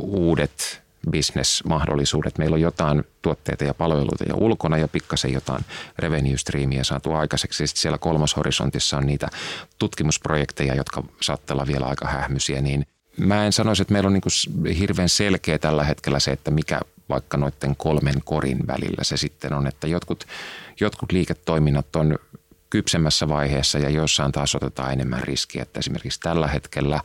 uudet 0.00 0.85
bisnesmahdollisuudet. 1.10 2.38
Meillä 2.38 2.54
on 2.54 2.60
jotain 2.60 3.04
tuotteita 3.22 3.64
ja 3.64 3.74
palveluita 3.74 4.24
ja 4.28 4.34
ulkona 4.34 4.78
ja 4.78 4.88
pikkasen 4.88 5.32
jotain 5.32 5.64
revenue 5.98 6.36
streamia 6.36 6.84
saatu 6.84 7.12
aikaiseksi. 7.12 7.66
Sitten 7.66 7.80
siellä 7.80 7.98
kolmas 7.98 8.36
horisontissa 8.36 8.96
on 8.96 9.06
niitä 9.06 9.28
tutkimusprojekteja, 9.78 10.74
jotka 10.74 11.02
saattaa 11.20 11.54
olla 11.54 11.66
vielä 11.66 11.86
aika 11.86 12.08
hähmysiä, 12.08 12.60
niin 12.60 12.86
mä 13.16 13.46
en 13.46 13.52
sanoisi, 13.52 13.82
että 13.82 13.92
meillä 13.92 14.06
on 14.06 14.12
niin 14.12 14.76
hirveän 14.76 15.08
selkeä 15.08 15.58
tällä 15.58 15.84
hetkellä 15.84 16.20
se, 16.20 16.30
että 16.30 16.50
mikä 16.50 16.80
vaikka 17.08 17.36
noiden 17.36 17.76
kolmen 17.76 18.22
korin 18.24 18.66
välillä 18.66 19.04
se 19.04 19.16
sitten 19.16 19.52
on, 19.52 19.66
että 19.66 19.86
jotkut, 19.86 20.24
jotkut 20.80 21.12
liiketoiminnat 21.12 21.96
on 21.96 22.18
kypsemmässä 22.70 23.28
vaiheessa 23.28 23.78
ja 23.78 23.90
joissain 23.90 24.32
taas 24.32 24.54
otetaan 24.54 24.92
enemmän 24.92 25.22
riskiä. 25.22 25.62
Että 25.62 25.80
esimerkiksi 25.80 26.20
tällä 26.20 26.46
hetkellä 26.48 27.00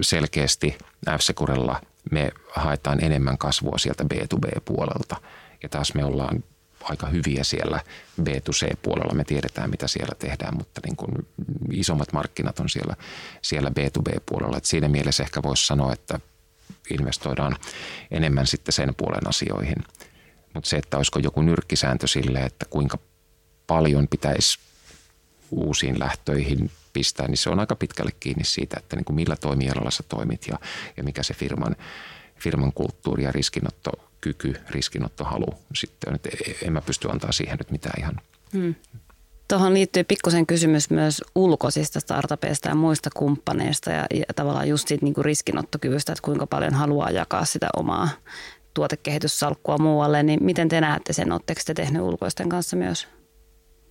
selkeästi 0.00 0.78
f 1.18 1.20
me 2.10 2.30
haetaan 2.54 3.04
enemmän 3.04 3.38
kasvua 3.38 3.78
sieltä 3.78 4.04
B2B-puolelta 4.14 5.16
ja 5.62 5.68
taas 5.68 5.94
me 5.94 6.04
ollaan 6.04 6.44
aika 6.82 7.06
hyviä 7.06 7.44
siellä 7.44 7.80
B2C-puolella. 8.22 9.14
Me 9.14 9.24
tiedetään, 9.24 9.70
mitä 9.70 9.88
siellä 9.88 10.14
tehdään, 10.18 10.56
mutta 10.56 10.80
niin 10.84 10.96
kuin 10.96 11.12
isommat 11.72 12.12
markkinat 12.12 12.60
on 12.60 12.68
siellä, 12.68 12.96
siellä 13.42 13.70
B2B-puolella. 13.70 14.56
Et 14.56 14.64
siinä 14.64 14.88
mielessä 14.88 15.22
ehkä 15.22 15.42
voisi 15.42 15.66
sanoa, 15.66 15.92
että 15.92 16.20
investoidaan 16.90 17.56
enemmän 18.10 18.46
sitten 18.46 18.72
sen 18.72 18.94
puolen 18.94 19.28
asioihin. 19.28 19.76
Mutta 20.54 20.70
se, 20.70 20.76
että 20.76 20.96
olisiko 20.96 21.18
joku 21.18 21.42
nyrkkisääntö 21.42 22.06
sille, 22.06 22.38
että 22.38 22.66
kuinka 22.70 22.98
paljon 23.66 24.08
pitäisi 24.08 24.58
uusiin 25.50 25.98
lähtöihin 25.98 26.70
pistää, 26.98 27.28
niin 27.28 27.36
se 27.36 27.50
on 27.50 27.60
aika 27.60 27.76
pitkälle 27.76 28.10
kiinni 28.20 28.44
siitä, 28.44 28.76
että 28.78 28.96
niin 28.96 29.04
kuin 29.04 29.16
millä 29.16 29.36
toimialalla 29.36 29.90
sä 29.90 30.02
toimit 30.08 30.46
ja, 30.48 30.58
ja 30.96 31.02
mikä 31.02 31.22
se 31.22 31.34
firman, 31.34 31.76
firman 32.38 32.72
kulttuuri 32.72 33.24
ja 33.24 33.32
riskinottokyky, 33.32 34.54
riskinottohalu 34.70 35.46
sitten 35.74 36.10
on. 36.10 36.14
Että 36.14 36.28
en 36.62 36.72
mä 36.72 36.80
pysty 36.80 37.10
antaa 37.10 37.32
siihen 37.32 37.58
nyt 37.58 37.70
mitään 37.70 38.00
ihan. 38.00 38.16
Hmm. 38.52 38.74
Tuohon 39.48 39.74
liittyy 39.74 40.04
pikkusen 40.04 40.46
kysymys 40.46 40.90
myös 40.90 41.24
ulkoisista 41.34 42.00
startupeista 42.00 42.68
ja 42.68 42.74
muista 42.74 43.10
kumppaneista 43.16 43.90
ja, 43.90 44.06
ja 44.14 44.24
tavallaan 44.36 44.68
just 44.68 44.88
siitä 44.88 45.04
niin 45.04 45.14
kuin 45.14 45.24
riskinottokyvystä, 45.24 46.12
että 46.12 46.22
kuinka 46.22 46.46
paljon 46.46 46.74
haluaa 46.74 47.10
jakaa 47.10 47.44
sitä 47.44 47.68
omaa 47.76 48.08
tuotekehityssalkkua 48.74 49.78
muualle, 49.78 50.22
niin 50.22 50.44
miten 50.44 50.68
te 50.68 50.80
näette 50.80 51.12
sen? 51.12 51.32
Oletteko 51.32 51.60
te 51.66 51.74
tehneet 51.74 52.04
ulkoisten 52.04 52.48
kanssa 52.48 52.76
myös? 52.76 53.08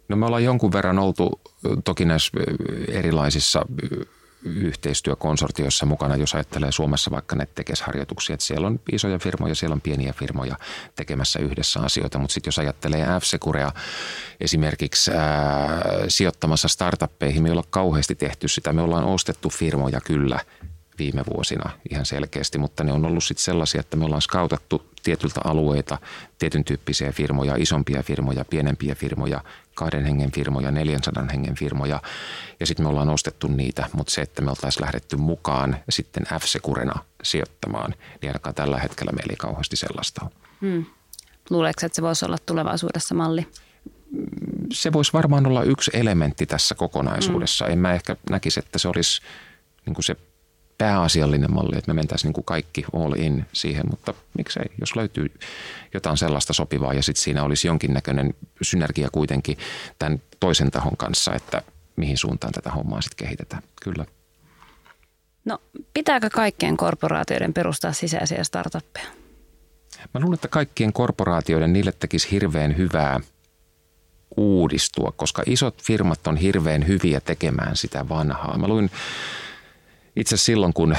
No 0.09 0.15
me 0.15 0.25
ollaan 0.25 0.43
jonkun 0.43 0.71
verran 0.71 0.99
oltu 0.99 1.41
toki 1.83 2.05
näissä 2.05 2.31
erilaisissa 2.87 3.65
yhteistyökonsortioissa 4.43 5.85
mukana, 5.85 6.15
jos 6.15 6.35
ajattelee 6.35 6.71
Suomessa 6.71 7.11
vaikka 7.11 7.35
näitä 7.35 7.51
tekesharjoituksia, 7.55 8.33
että 8.33 8.45
siellä 8.45 8.67
on 8.67 8.79
isoja 8.91 9.19
firmoja, 9.19 9.55
siellä 9.55 9.73
on 9.73 9.81
pieniä 9.81 10.13
firmoja 10.13 10.57
tekemässä 10.95 11.39
yhdessä 11.39 11.79
asioita, 11.79 12.19
mutta 12.19 12.33
sitten 12.33 12.47
jos 12.47 12.59
ajattelee 12.59 13.05
F-Securea 13.05 13.71
esimerkiksi 14.39 15.11
ää, 15.11 15.81
sijoittamassa 16.07 16.67
startuppeihin, 16.67 17.43
me 17.43 17.49
ei 17.49 17.51
olla 17.51 17.63
kauheasti 17.69 18.15
tehty 18.15 18.47
sitä, 18.47 18.73
me 18.73 18.81
ollaan 18.81 19.05
ostettu 19.05 19.49
firmoja 19.49 20.01
kyllä– 20.01 20.39
viime 20.99 21.23
vuosina 21.33 21.69
ihan 21.89 22.05
selkeästi, 22.05 22.57
mutta 22.57 22.83
ne 22.83 22.91
on 22.91 23.05
ollut 23.05 23.23
sitten 23.23 23.43
sellaisia, 23.43 23.79
että 23.79 23.97
me 23.97 24.05
ollaan 24.05 24.21
skautattu 24.21 24.81
tietyltä 25.03 25.41
alueita, 25.43 25.97
tietyn 26.39 26.63
tyyppisiä 26.63 27.11
firmoja, 27.11 27.55
isompia 27.57 28.03
firmoja, 28.03 28.45
pienempiä 28.45 28.95
firmoja, 28.95 29.43
kahden 29.75 30.05
hengen 30.05 30.31
firmoja, 30.31 30.71
400 30.71 31.25
hengen 31.31 31.55
firmoja 31.55 32.01
ja 32.59 32.65
sitten 32.65 32.85
me 32.85 32.89
ollaan 32.89 33.09
ostettu 33.09 33.47
niitä, 33.47 33.89
mutta 33.93 34.13
se, 34.13 34.21
että 34.21 34.41
me 34.41 34.49
oltaisiin 34.49 34.81
lähdetty 34.81 35.17
mukaan 35.17 35.77
sitten 35.89 36.23
F-Securena 36.23 36.99
sijoittamaan, 37.23 37.93
niin 38.21 38.29
ainakaan 38.29 38.55
tällä 38.55 38.79
hetkellä 38.79 39.11
meillä 39.11 39.31
ei 39.31 39.37
kauheasti 39.37 39.75
sellaista 39.75 40.21
ole. 40.25 40.31
Hmm. 40.61 40.85
Luuleeko, 41.49 41.85
että 41.85 41.95
se 41.95 42.01
voisi 42.01 42.25
olla 42.25 42.37
tulevaisuudessa 42.45 43.15
malli? 43.15 43.47
Se 44.73 44.93
voisi 44.93 45.13
varmaan 45.13 45.47
olla 45.47 45.63
yksi 45.63 45.91
elementti 45.93 46.45
tässä 46.45 46.75
kokonaisuudessa. 46.75 47.65
Hmm. 47.65 47.73
En 47.73 47.79
mä 47.79 47.93
ehkä 47.93 48.15
näkisi, 48.29 48.59
että 48.59 48.79
se 48.79 48.87
olisi 48.87 49.21
niin 49.85 49.93
kuin 49.93 50.05
se 50.05 50.15
pääasiallinen 50.77 51.53
malli, 51.53 51.77
että 51.77 51.93
me 51.93 51.93
mentäisiin 51.93 52.29
niin 52.29 52.33
kuin 52.33 52.45
kaikki 52.45 52.85
all 52.93 53.13
in 53.13 53.45
siihen, 53.53 53.83
mutta 53.89 54.13
miksei, 54.37 54.65
jos 54.79 54.95
löytyy 54.95 55.31
jotain 55.93 56.17
sellaista 56.17 56.53
sopivaa 56.53 56.93
ja 56.93 57.03
sitten 57.03 57.23
siinä 57.23 57.43
olisi 57.43 57.67
jonkinnäköinen 57.67 58.33
synergia 58.61 59.09
kuitenkin 59.11 59.57
tämän 59.99 60.21
toisen 60.39 60.71
tahon 60.71 60.97
kanssa, 60.97 61.35
että 61.35 61.61
mihin 61.95 62.17
suuntaan 62.17 62.53
tätä 62.53 62.71
hommaa 62.71 63.01
sitten 63.01 63.25
kehitetään. 63.25 63.63
Kyllä. 63.83 64.05
No 65.45 65.61
pitääkö 65.93 66.29
kaikkien 66.29 66.77
korporaatioiden 66.77 67.53
perustaa 67.53 67.93
sisäisiä 67.93 68.43
startuppeja? 68.43 69.07
Mä 70.13 70.19
luulen, 70.19 70.33
että 70.33 70.47
kaikkien 70.47 70.93
korporaatioiden 70.93 71.73
niille 71.73 71.91
tekisi 71.91 72.31
hirveän 72.31 72.77
hyvää 72.77 73.19
uudistua, 74.37 75.13
koska 75.15 75.43
isot 75.45 75.83
firmat 75.83 76.27
on 76.27 76.37
hirveän 76.37 76.87
hyviä 76.87 77.19
tekemään 77.19 77.75
sitä 77.75 78.09
vanhaa. 78.09 78.57
Mä 78.57 78.67
luin 78.67 78.91
itse 80.17 80.37
silloin, 80.37 80.73
kun 80.73 80.95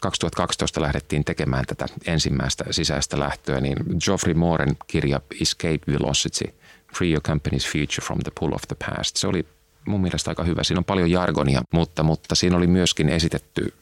2012 0.00 0.80
lähdettiin 0.80 1.24
tekemään 1.24 1.64
tätä 1.66 1.86
ensimmäistä 2.06 2.64
sisäistä 2.70 3.18
lähtöä, 3.18 3.60
niin 3.60 3.76
Geoffrey 4.04 4.34
Mooren 4.34 4.76
kirja 4.86 5.20
Escape 5.40 5.80
Velocity, 5.88 6.54
Free 6.96 7.10
Your 7.10 7.22
Company's 7.28 7.72
Future 7.72 8.06
from 8.06 8.18
the 8.18 8.32
Pull 8.40 8.52
of 8.52 8.62
the 8.68 8.76
Past, 8.86 9.16
se 9.16 9.26
oli 9.26 9.46
mun 9.86 10.00
mielestä 10.00 10.30
aika 10.30 10.44
hyvä. 10.44 10.64
Siinä 10.64 10.78
on 10.78 10.84
paljon 10.84 11.10
jargonia, 11.10 11.62
mutta, 11.72 12.02
mutta 12.02 12.34
siinä 12.34 12.56
oli 12.56 12.66
myöskin 12.66 13.08
esitetty 13.08 13.74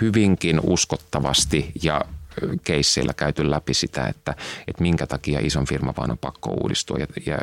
hyvinkin 0.00 0.60
uskottavasti 0.62 1.72
ja 1.82 2.00
keisseillä 2.64 3.14
käyty 3.14 3.50
läpi 3.50 3.74
sitä, 3.74 4.06
että, 4.06 4.34
että 4.68 4.82
minkä 4.82 5.06
takia 5.06 5.40
ison 5.42 5.66
firma 5.66 5.94
vaan 5.96 6.10
on 6.10 6.18
pakko 6.18 6.50
uudistua. 6.50 6.98
Ja, 6.98 7.06
ja, 7.26 7.38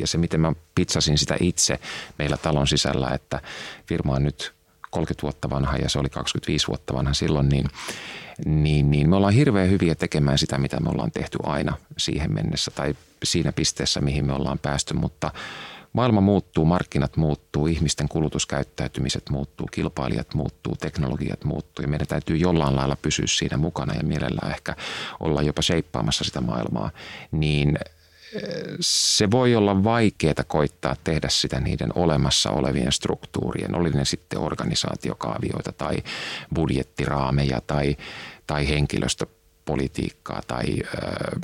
ja 0.00 0.06
se, 0.06 0.18
miten 0.18 0.40
mä 0.40 0.52
pitsasin 0.74 1.18
sitä 1.18 1.36
itse 1.40 1.78
meillä 2.18 2.36
talon 2.36 2.66
sisällä, 2.66 3.10
että 3.10 3.40
firma 3.86 4.12
on 4.12 4.24
nyt 4.24 4.55
30 4.90 5.22
vuotta 5.22 5.50
vanha 5.50 5.76
ja 5.76 5.88
se 5.88 5.98
oli 5.98 6.10
25 6.10 6.68
vuotta 6.68 6.94
vanha 6.94 7.14
silloin, 7.14 7.48
niin, 7.48 7.68
niin, 8.44 8.90
niin 8.90 9.10
me 9.10 9.16
ollaan 9.16 9.34
hirveän 9.34 9.70
hyviä 9.70 9.94
tekemään 9.94 10.38
sitä, 10.38 10.58
mitä 10.58 10.80
me 10.80 10.90
ollaan 10.90 11.12
tehty 11.12 11.38
aina 11.42 11.76
siihen 11.98 12.32
mennessä 12.32 12.70
tai 12.70 12.94
siinä 13.24 13.52
pisteessä, 13.52 14.00
mihin 14.00 14.26
me 14.26 14.32
ollaan 14.32 14.58
päästy, 14.58 14.94
mutta 14.94 15.30
maailma 15.92 16.20
muuttuu, 16.20 16.64
markkinat 16.64 17.16
muuttuu, 17.16 17.66
ihmisten 17.66 18.08
kulutuskäyttäytymiset 18.08 19.30
muuttuu, 19.30 19.66
kilpailijat 19.66 20.34
muuttuu, 20.34 20.76
teknologiat 20.76 21.44
muuttuu 21.44 21.82
ja 21.82 21.88
meidän 21.88 22.06
täytyy 22.06 22.36
jollain 22.36 22.76
lailla 22.76 22.96
pysyä 22.96 23.26
siinä 23.28 23.56
mukana 23.56 23.94
ja 23.94 24.02
mielellään 24.02 24.50
ehkä 24.50 24.76
olla 25.20 25.42
jopa 25.42 25.62
seippaamassa 25.62 26.24
sitä 26.24 26.40
maailmaa, 26.40 26.90
niin– 27.32 27.78
se 28.80 29.30
voi 29.30 29.54
olla 29.54 29.84
vaikeaa 29.84 30.44
koittaa 30.46 30.96
tehdä 31.04 31.28
sitä 31.30 31.60
niiden 31.60 31.92
olemassa 31.94 32.50
olevien 32.50 32.92
struktuurien, 32.92 33.76
oli 33.76 33.90
ne 33.90 34.04
sitten 34.04 34.38
organisaatiokaavioita 34.40 35.72
tai 35.72 35.96
budjettiraameja 36.54 37.60
tai, 37.66 37.96
tai 38.46 38.68
henkilöstöpolitiikkaa 38.68 40.42
tai 40.46 40.64
ö, 40.80 41.40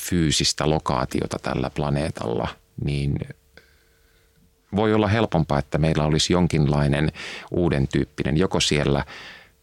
fyysistä 0.00 0.70
lokaatiota 0.70 1.38
tällä 1.42 1.70
planeetalla, 1.70 2.48
niin 2.84 3.18
voi 4.76 4.94
olla 4.94 5.08
helpompaa, 5.08 5.58
että 5.58 5.78
meillä 5.78 6.04
olisi 6.04 6.32
jonkinlainen 6.32 7.12
uuden 7.50 7.88
tyyppinen, 7.88 8.36
joko 8.36 8.60
siellä 8.60 9.04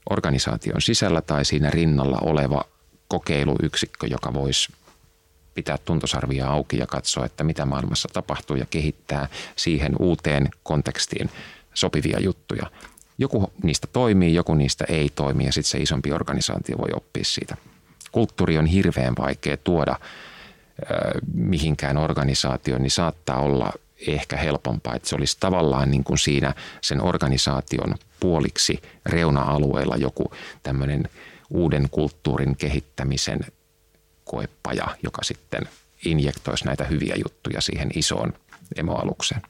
organisaation 0.10 0.82
sisällä 0.82 1.22
tai 1.22 1.46
siinä 1.46 1.70
rinnalla 1.70 2.18
oleva 2.22 2.66
kokeiluyksikkö, 3.08 4.08
joka 4.08 4.34
voisi 4.34 4.74
pitää 5.54 5.78
tuntosarvia 5.78 6.48
auki 6.48 6.78
ja 6.78 6.88
katsoa, 6.88 7.26
että 7.26 7.44
mitä 7.44 7.66
maailmassa 7.66 8.10
tapahtuu 8.14 8.56
ja 8.56 8.66
kehittää 8.66 9.28
siihen 9.56 9.96
uuteen 10.00 10.50
kontekstiin 10.64 11.30
sopivia 11.74 12.20
juttuja. 12.20 12.72
Joku 13.18 13.54
niistä 13.64 13.88
toimii, 13.94 14.34
joku 14.34 14.56
niistä 14.56 14.86
ei 14.90 15.10
toimi 15.16 15.46
ja 15.46 15.54
sitten 15.54 15.72
se 15.72 15.78
isompi 15.78 16.12
organisaatio 16.12 16.78
voi 16.78 16.90
oppia 16.96 17.24
siitä. 17.24 17.58
Kulttuuri 18.12 18.58
on 18.58 18.66
hirveän 18.66 19.14
vaikea 19.20 19.58
tuoda 19.58 20.00
mihinkään 21.34 21.98
organisaatioon, 21.98 22.82
niin 22.82 22.92
saattaa 22.92 23.40
olla 23.40 23.72
ehkä 24.08 24.38
helpompaa, 24.38 24.96
että 24.96 25.10
se 25.10 25.16
olisi 25.16 25.38
tavallaan 25.40 25.92
niin 25.92 26.04
kuin 26.04 26.18
siinä 26.18 26.54
sen 26.82 27.02
organisaation 27.02 27.96
puoliksi 28.20 28.82
reuna-alueella 29.06 29.96
joku 29.96 30.32
tämmöinen 30.64 31.10
uuden 31.50 31.88
kulttuurin 31.92 32.56
kehittämisen 32.56 33.40
koepaja, 34.30 34.88
joka 35.04 35.24
sitten 35.24 35.62
injektoisi 36.06 36.66
näitä 36.66 36.84
hyviä 36.84 37.16
juttuja 37.26 37.62
siihen 37.62 37.90
isoon 37.96 38.34
emoalukseen. 38.76 39.42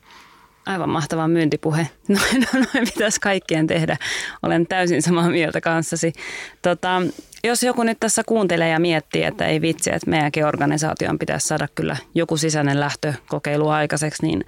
Aivan 0.66 0.90
mahtava 0.90 1.28
myyntipuhe. 1.28 1.90
Noin, 2.08 2.48
noin 2.54 2.86
pitäisi 2.94 3.20
kaikkien 3.22 3.68
tehdä. 3.68 3.98
Olen 4.44 4.68
täysin 4.68 5.02
samaa 5.02 5.30
mieltä 5.30 5.62
kanssasi. 5.62 6.14
Tota, 6.62 7.02
jos 7.44 7.64
joku 7.64 7.84
nyt 7.84 7.98
tässä 8.00 8.24
kuuntelee 8.26 8.70
ja 8.70 8.80
miettii, 8.80 9.24
että 9.24 9.46
ei 9.46 9.62
vitsi, 9.62 9.90
että 9.94 10.10
meidänkin 10.10 10.46
organisaation 10.46 11.20
pitäisi 11.20 11.48
saada 11.48 11.68
kyllä 11.76 11.98
joku 12.16 12.38
sisäinen 12.38 12.80
lähtökokeilu 12.80 13.70
aikaiseksi, 13.70 14.26
niin 14.26 14.46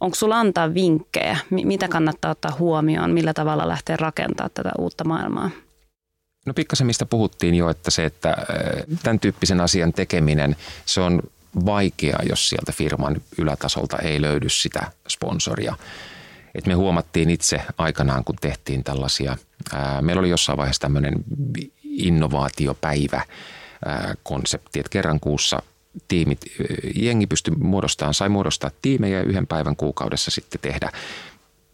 onko 0.00 0.14
sulla 0.14 0.40
antaa 0.40 0.74
vinkkejä? 0.74 1.38
Mitä 1.50 1.88
kannattaa 1.88 2.30
ottaa 2.30 2.56
huomioon? 2.58 3.10
Millä 3.10 3.34
tavalla 3.34 3.68
lähteä 3.68 3.96
rakentamaan 3.96 4.50
tätä 4.54 4.70
uutta 4.78 5.04
maailmaa? 5.04 5.50
No 6.46 6.54
pikkasen 6.54 6.86
mistä 6.86 7.06
puhuttiin 7.06 7.54
jo, 7.54 7.70
että 7.70 7.90
se, 7.90 8.04
että 8.04 8.36
tämän 9.02 9.20
tyyppisen 9.20 9.60
asian 9.60 9.92
tekeminen, 9.92 10.56
se 10.84 11.00
on 11.00 11.22
vaikeaa, 11.66 12.22
jos 12.28 12.48
sieltä 12.48 12.72
firman 12.72 13.16
ylätasolta 13.38 13.98
ei 13.98 14.20
löydy 14.20 14.48
sitä 14.48 14.90
sponsoria. 15.08 15.76
Et 16.54 16.66
me 16.66 16.74
huomattiin 16.74 17.30
itse 17.30 17.62
aikanaan, 17.78 18.24
kun 18.24 18.36
tehtiin 18.40 18.84
tällaisia, 18.84 19.36
ää, 19.72 20.02
meillä 20.02 20.20
oli 20.20 20.30
jossain 20.30 20.58
vaiheessa 20.58 20.80
tämmöinen 20.80 21.14
innovaatiopäivä 21.82 23.22
konsepti, 24.22 24.80
että 24.80 24.90
kerran 24.90 25.20
kuussa 25.20 25.62
tiimit, 26.08 26.40
jengi 26.94 27.26
pystyi 27.26 27.54
muodostamaan, 27.54 28.14
sai 28.14 28.28
muodostaa 28.28 28.70
tiimejä 28.82 29.22
yhden 29.22 29.46
päivän 29.46 29.76
kuukaudessa 29.76 30.30
sitten 30.30 30.60
tehdä 30.60 30.92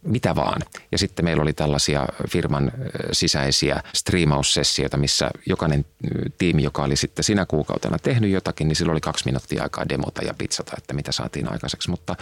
mitä 0.03 0.35
vaan. 0.35 0.61
Ja 0.91 0.97
sitten 0.97 1.25
meillä 1.25 1.43
oli 1.43 1.53
tällaisia 1.53 2.07
firman 2.29 2.71
sisäisiä 3.11 3.83
striimaussessioita, 3.93 4.97
missä 4.97 5.31
jokainen 5.45 5.85
tiimi, 6.37 6.63
joka 6.63 6.83
oli 6.83 6.95
sitten 6.95 7.23
sinä 7.23 7.45
kuukautena 7.45 7.99
tehnyt 7.99 8.31
jotakin, 8.31 8.67
niin 8.67 8.75
sillä 8.75 8.91
oli 8.91 9.01
kaksi 9.01 9.25
minuuttia 9.25 9.63
aikaa 9.63 9.89
demota 9.89 10.21
ja 10.21 10.33
pitsata, 10.33 10.73
että 10.77 10.93
mitä 10.93 11.11
saatiin 11.11 11.51
aikaiseksi. 11.51 11.89
Mutta 11.89 12.15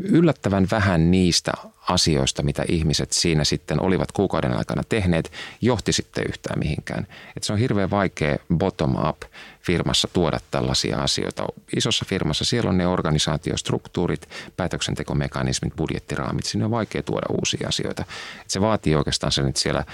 yllättävän 0.00 0.66
vähän 0.70 1.10
niistä 1.10 1.52
asioista, 1.88 2.42
mitä 2.42 2.64
ihmiset 2.68 3.12
siinä 3.12 3.44
sitten 3.44 3.82
olivat 3.82 4.12
kuukauden 4.12 4.56
aikana 4.56 4.82
tehneet, 4.88 5.32
johti 5.60 5.92
sitten 5.92 6.24
yhtään 6.28 6.58
mihinkään. 6.58 7.06
Et 7.36 7.42
se 7.42 7.52
on 7.52 7.58
hirveän 7.58 7.90
vaikea 7.90 8.36
bottom-up 8.58 9.22
firmassa 9.60 10.08
tuoda 10.12 10.38
tällaisia 10.50 10.98
asioita. 10.98 11.46
Isossa 11.76 12.04
firmassa 12.08 12.44
siellä 12.44 12.70
on 12.70 12.78
ne 12.78 12.86
organisaatiostruktuurit, 12.86 14.28
päätöksentekomekanismit, 14.56 15.76
budjettiraamit. 15.76 16.44
Sinne 16.44 16.64
on 16.64 16.70
vaikea 16.70 17.02
tuoda 17.02 17.26
uusia 17.30 17.68
asioita. 17.68 18.04
Et 18.42 18.50
se 18.50 18.60
vaatii 18.60 18.94
oikeastaan 18.94 19.32
sen, 19.32 19.48
että 19.48 19.60
siellä 19.60 19.84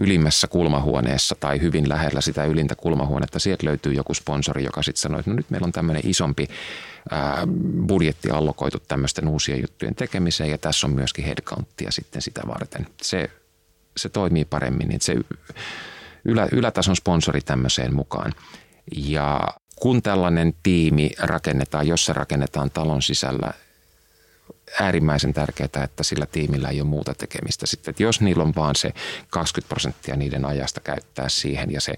ylimmässä 0.00 0.46
kulmahuoneessa 0.46 1.36
tai 1.40 1.60
hyvin 1.60 1.88
lähellä 1.88 2.20
sitä 2.20 2.44
ylintä 2.44 2.74
kulmahuonetta, 2.74 3.38
sieltä 3.38 3.66
löytyy 3.66 3.92
joku 3.92 4.14
sponsori, 4.14 4.64
joka 4.64 4.82
sitten 4.82 5.00
sanoo, 5.00 5.18
että 5.18 5.30
no 5.30 5.36
nyt 5.36 5.50
meillä 5.50 5.64
on 5.66 5.72
tämmöinen 5.72 6.02
isompi 6.06 6.48
budjetti 7.86 8.30
allokoitu 8.30 8.78
tämmöisten 8.88 9.28
uusien 9.28 9.60
juttujen 9.60 9.94
tekemiseen 9.94 10.50
ja 10.50 10.58
tässä 10.58 10.86
on 10.86 10.92
myöskin 10.92 11.24
headcounttia 11.24 11.90
sitten 11.90 12.22
sitä 12.22 12.42
varten. 12.46 12.86
Se, 13.02 13.30
se 13.96 14.08
toimii 14.08 14.44
paremmin, 14.44 14.88
niin 14.88 15.00
se 15.00 15.14
ylä, 16.24 16.48
ylätason 16.52 16.96
sponsori 16.96 17.40
tämmöiseen 17.40 17.94
mukaan. 17.94 18.32
Ja 18.96 19.40
kun 19.76 20.02
tällainen 20.02 20.54
tiimi 20.62 21.10
rakennetaan, 21.18 21.86
jos 21.88 22.04
se 22.04 22.12
rakennetaan 22.12 22.70
talon 22.70 23.02
sisällä, 23.02 23.52
äärimmäisen 24.80 25.34
tärkeää, 25.34 25.84
että 25.84 26.02
sillä 26.02 26.26
tiimillä 26.26 26.68
ei 26.68 26.80
ole 26.80 26.88
muuta 26.88 27.14
tekemistä. 27.14 27.66
Sitten, 27.66 27.92
että 27.92 28.02
jos 28.02 28.20
niillä 28.20 28.42
on 28.42 28.52
vaan 28.56 28.76
se 28.76 28.92
20 29.30 29.68
prosenttia 29.68 30.16
niiden 30.16 30.44
ajasta 30.44 30.80
käyttää 30.80 31.28
siihen 31.28 31.70
ja 31.72 31.80
se 31.80 31.94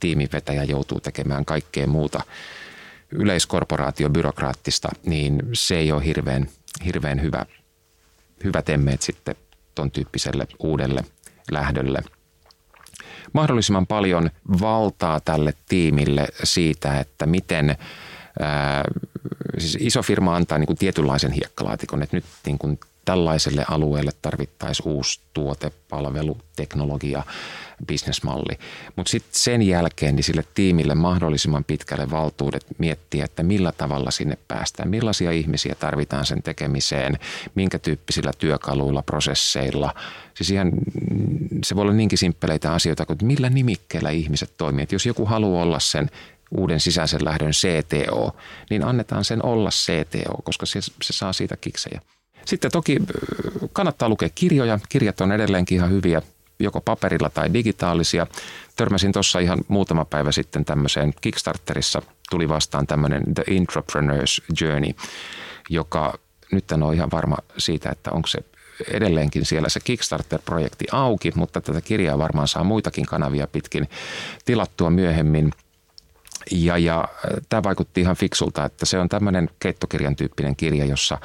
tiimivetäjä 0.00 0.64
joutuu 0.64 1.00
tekemään 1.00 1.44
kaikkea 1.44 1.86
muuta 1.86 2.22
yleiskorporaatio 3.12 4.10
byrokraattista, 4.10 4.88
niin 5.06 5.42
se 5.52 5.78
ei 5.78 5.92
ole 5.92 6.04
hirveän, 6.04 6.48
hirveän 6.84 7.22
hyvä, 7.22 7.46
hyvä 8.44 8.62
temmeet 8.62 9.02
sitten 9.02 9.34
ton 9.74 9.90
tyyppiselle 9.90 10.46
uudelle 10.58 11.04
lähdölle. 11.50 12.02
Mahdollisimman 13.32 13.86
paljon 13.86 14.30
valtaa 14.60 15.20
tälle 15.20 15.54
tiimille 15.68 16.28
siitä, 16.44 17.00
että 17.00 17.26
miten 17.26 17.76
ää, 18.40 18.84
siis 19.58 19.78
iso 19.80 20.02
firma 20.02 20.36
antaa 20.36 20.58
niin 20.58 20.66
kuin 20.66 20.78
tietynlaisen 20.78 21.32
hiekkalaatikon, 21.32 22.02
että 22.02 22.16
nyt 22.16 22.24
niin 22.46 22.58
kuin 22.58 22.80
tällaiselle 23.04 23.64
alueelle 23.70 24.10
tarvittaisiin 24.22 24.88
uusi 24.88 25.20
tuote, 25.34 25.72
palvelu, 25.88 26.38
teknologia, 26.56 27.22
bisnesmalli. 27.86 28.58
Mutta 28.96 29.10
sitten 29.10 29.30
sen 29.32 29.62
jälkeen 29.62 30.16
niin 30.16 30.24
sille 30.24 30.44
tiimille 30.54 30.94
mahdollisimman 30.94 31.64
pitkälle 31.64 32.10
valtuudet 32.10 32.66
miettiä, 32.78 33.24
että 33.24 33.42
millä 33.42 33.72
tavalla 33.72 34.10
sinne 34.10 34.38
päästään, 34.48 34.88
millaisia 34.88 35.30
ihmisiä 35.30 35.74
tarvitaan 35.74 36.26
sen 36.26 36.42
tekemiseen, 36.42 37.18
minkä 37.54 37.78
tyyppisillä 37.78 38.32
työkaluilla, 38.38 39.02
prosesseilla. 39.02 39.94
Siis 40.34 40.50
ihan, 40.50 40.72
se 41.64 41.76
voi 41.76 41.82
olla 41.82 41.92
niinkin 41.92 42.18
simppeleitä 42.18 42.72
asioita 42.72 43.06
kuin, 43.06 43.18
millä 43.22 43.50
nimikkeellä 43.50 44.10
ihmiset 44.10 44.52
toimii. 44.56 44.82
Et 44.82 44.92
jos 44.92 45.06
joku 45.06 45.26
haluaa 45.26 45.62
olla 45.62 45.80
sen 45.80 46.10
uuden 46.50 46.80
sisäisen 46.80 47.24
lähdön 47.24 47.50
CTO, 47.50 48.36
niin 48.70 48.84
annetaan 48.84 49.24
sen 49.24 49.44
olla 49.44 49.70
CTO, 49.70 50.42
koska 50.44 50.66
se, 50.66 50.80
se 50.80 51.12
saa 51.12 51.32
siitä 51.32 51.56
kiksejä. 51.56 52.00
Sitten 52.44 52.70
toki 52.70 52.96
kannattaa 53.72 54.08
lukea 54.08 54.28
kirjoja. 54.34 54.78
Kirjat 54.88 55.20
on 55.20 55.32
edelleenkin 55.32 55.76
ihan 55.76 55.90
hyviä, 55.90 56.22
joko 56.58 56.80
paperilla 56.80 57.30
tai 57.30 57.52
digitaalisia. 57.54 58.26
Törmäsin 58.76 59.12
tuossa 59.12 59.38
ihan 59.38 59.58
muutama 59.68 60.04
päivä 60.04 60.32
sitten 60.32 60.64
tämmöiseen 60.64 61.14
Kickstarterissa 61.20 62.02
tuli 62.30 62.48
vastaan 62.48 62.86
tämmöinen 62.86 63.22
The 63.34 63.44
Entrepreneur's 63.50 64.44
Journey, 64.60 64.90
joka 65.70 66.18
nyt 66.52 66.72
en 66.72 66.82
ole 66.82 66.94
ihan 66.94 67.10
varma 67.12 67.36
siitä, 67.58 67.90
että 67.90 68.10
onko 68.10 68.28
se 68.28 68.38
edelleenkin 68.90 69.44
siellä 69.44 69.68
se 69.68 69.80
Kickstarter-projekti 69.80 70.84
auki, 70.92 71.32
mutta 71.34 71.60
tätä 71.60 71.80
kirjaa 71.80 72.18
varmaan 72.18 72.48
saa 72.48 72.64
muitakin 72.64 73.06
kanavia 73.06 73.46
pitkin 73.46 73.88
tilattua 74.44 74.90
myöhemmin. 74.90 75.52
Ja, 76.50 76.78
ja 76.78 77.08
tämä 77.48 77.62
vaikutti 77.62 78.00
ihan 78.00 78.16
fiksulta, 78.16 78.64
että 78.64 78.86
se 78.86 78.98
on 78.98 79.08
tämmöinen 79.08 79.50
keittokirjan 79.60 80.16
tyyppinen 80.16 80.56
kirja, 80.56 80.84
jossa 80.84 81.18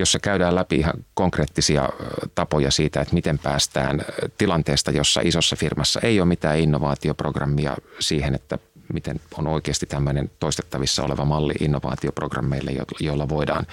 jossa 0.00 0.18
käydään 0.18 0.54
läpi 0.54 0.76
ihan 0.76 0.94
konkreettisia 1.14 1.88
tapoja 2.34 2.70
siitä, 2.70 3.00
että 3.00 3.14
miten 3.14 3.38
päästään 3.38 4.00
tilanteesta, 4.38 4.90
jossa 4.90 5.20
isossa 5.24 5.56
firmassa 5.56 6.00
ei 6.00 6.20
ole 6.20 6.28
mitään 6.28 6.58
innovaatioprogrammia 6.58 7.76
siihen, 7.98 8.34
että 8.34 8.58
miten 8.92 9.20
on 9.38 9.46
oikeasti 9.46 9.86
tämmöinen 9.86 10.30
toistettavissa 10.40 11.02
oleva 11.02 11.24
malli 11.24 11.54
innovaatioprogrammeille, 11.60 12.72
joilla 13.00 13.28
voidaan 13.28 13.66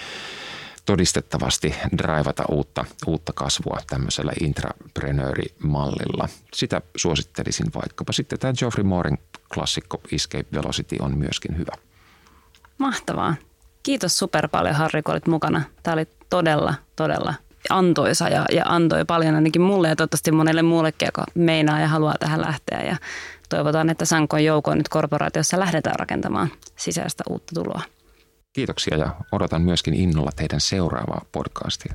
todistettavasti 0.86 1.76
draivata 1.98 2.44
uutta, 2.52 2.86
uutta 3.08 3.34
kasvua 3.34 3.78
tämmöisellä 3.90 4.32
intraprenöörimallilla. 4.42 6.30
Sitä 6.54 6.82
suosittelisin 6.96 7.68
vaikkapa. 7.76 8.14
Sitten 8.14 8.40
tämä 8.40 8.54
Geoffrey 8.60 8.84
Mooren 8.84 9.18
klassikko 9.54 10.02
Escape 10.12 10.46
Velocity 10.54 10.96
on 11.00 11.18
myöskin 11.18 11.58
hyvä. 11.58 11.74
Mahtavaa. 12.78 13.36
Kiitos 13.84 14.18
super 14.18 14.48
paljon 14.48 14.76
Harri, 14.76 15.02
kun 15.02 15.12
olit 15.12 15.28
mukana. 15.28 15.62
Tämä 15.84 15.94
oli 15.94 16.08
todella, 16.30 16.74
todella 16.96 17.34
antoisa 17.70 18.30
ja, 18.30 18.46
ja 18.52 18.64
antoi 18.66 19.06
paljon 19.06 19.36
ainakin 19.36 19.62
mulle 19.62 19.90
ja 19.90 19.96
toivottavasti 19.96 20.32
monelle 20.32 20.62
muullekin, 20.62 21.06
joka 21.06 21.24
meinaa 21.36 21.80
ja 21.80 21.88
haluaa 21.88 22.16
tähän 22.20 22.42
lähteä. 22.42 22.84
Ja 22.84 22.98
toivotaan, 23.50 23.90
että 23.90 24.06
Sankon 24.06 24.44
joukon 24.44 24.78
nyt 24.78 24.90
korporaatiossa 24.90 25.60
lähdetään 25.60 26.00
rakentamaan 26.00 26.52
sisäistä 26.76 27.24
uutta 27.30 27.56
tuloa. 27.56 27.82
Kiitoksia 28.54 28.98
ja 28.98 29.10
odotan 29.32 29.62
myöskin 29.62 29.94
innolla 29.94 30.32
teidän 30.36 30.62
seuraavaa 30.62 31.26
podcastia. 31.32 31.94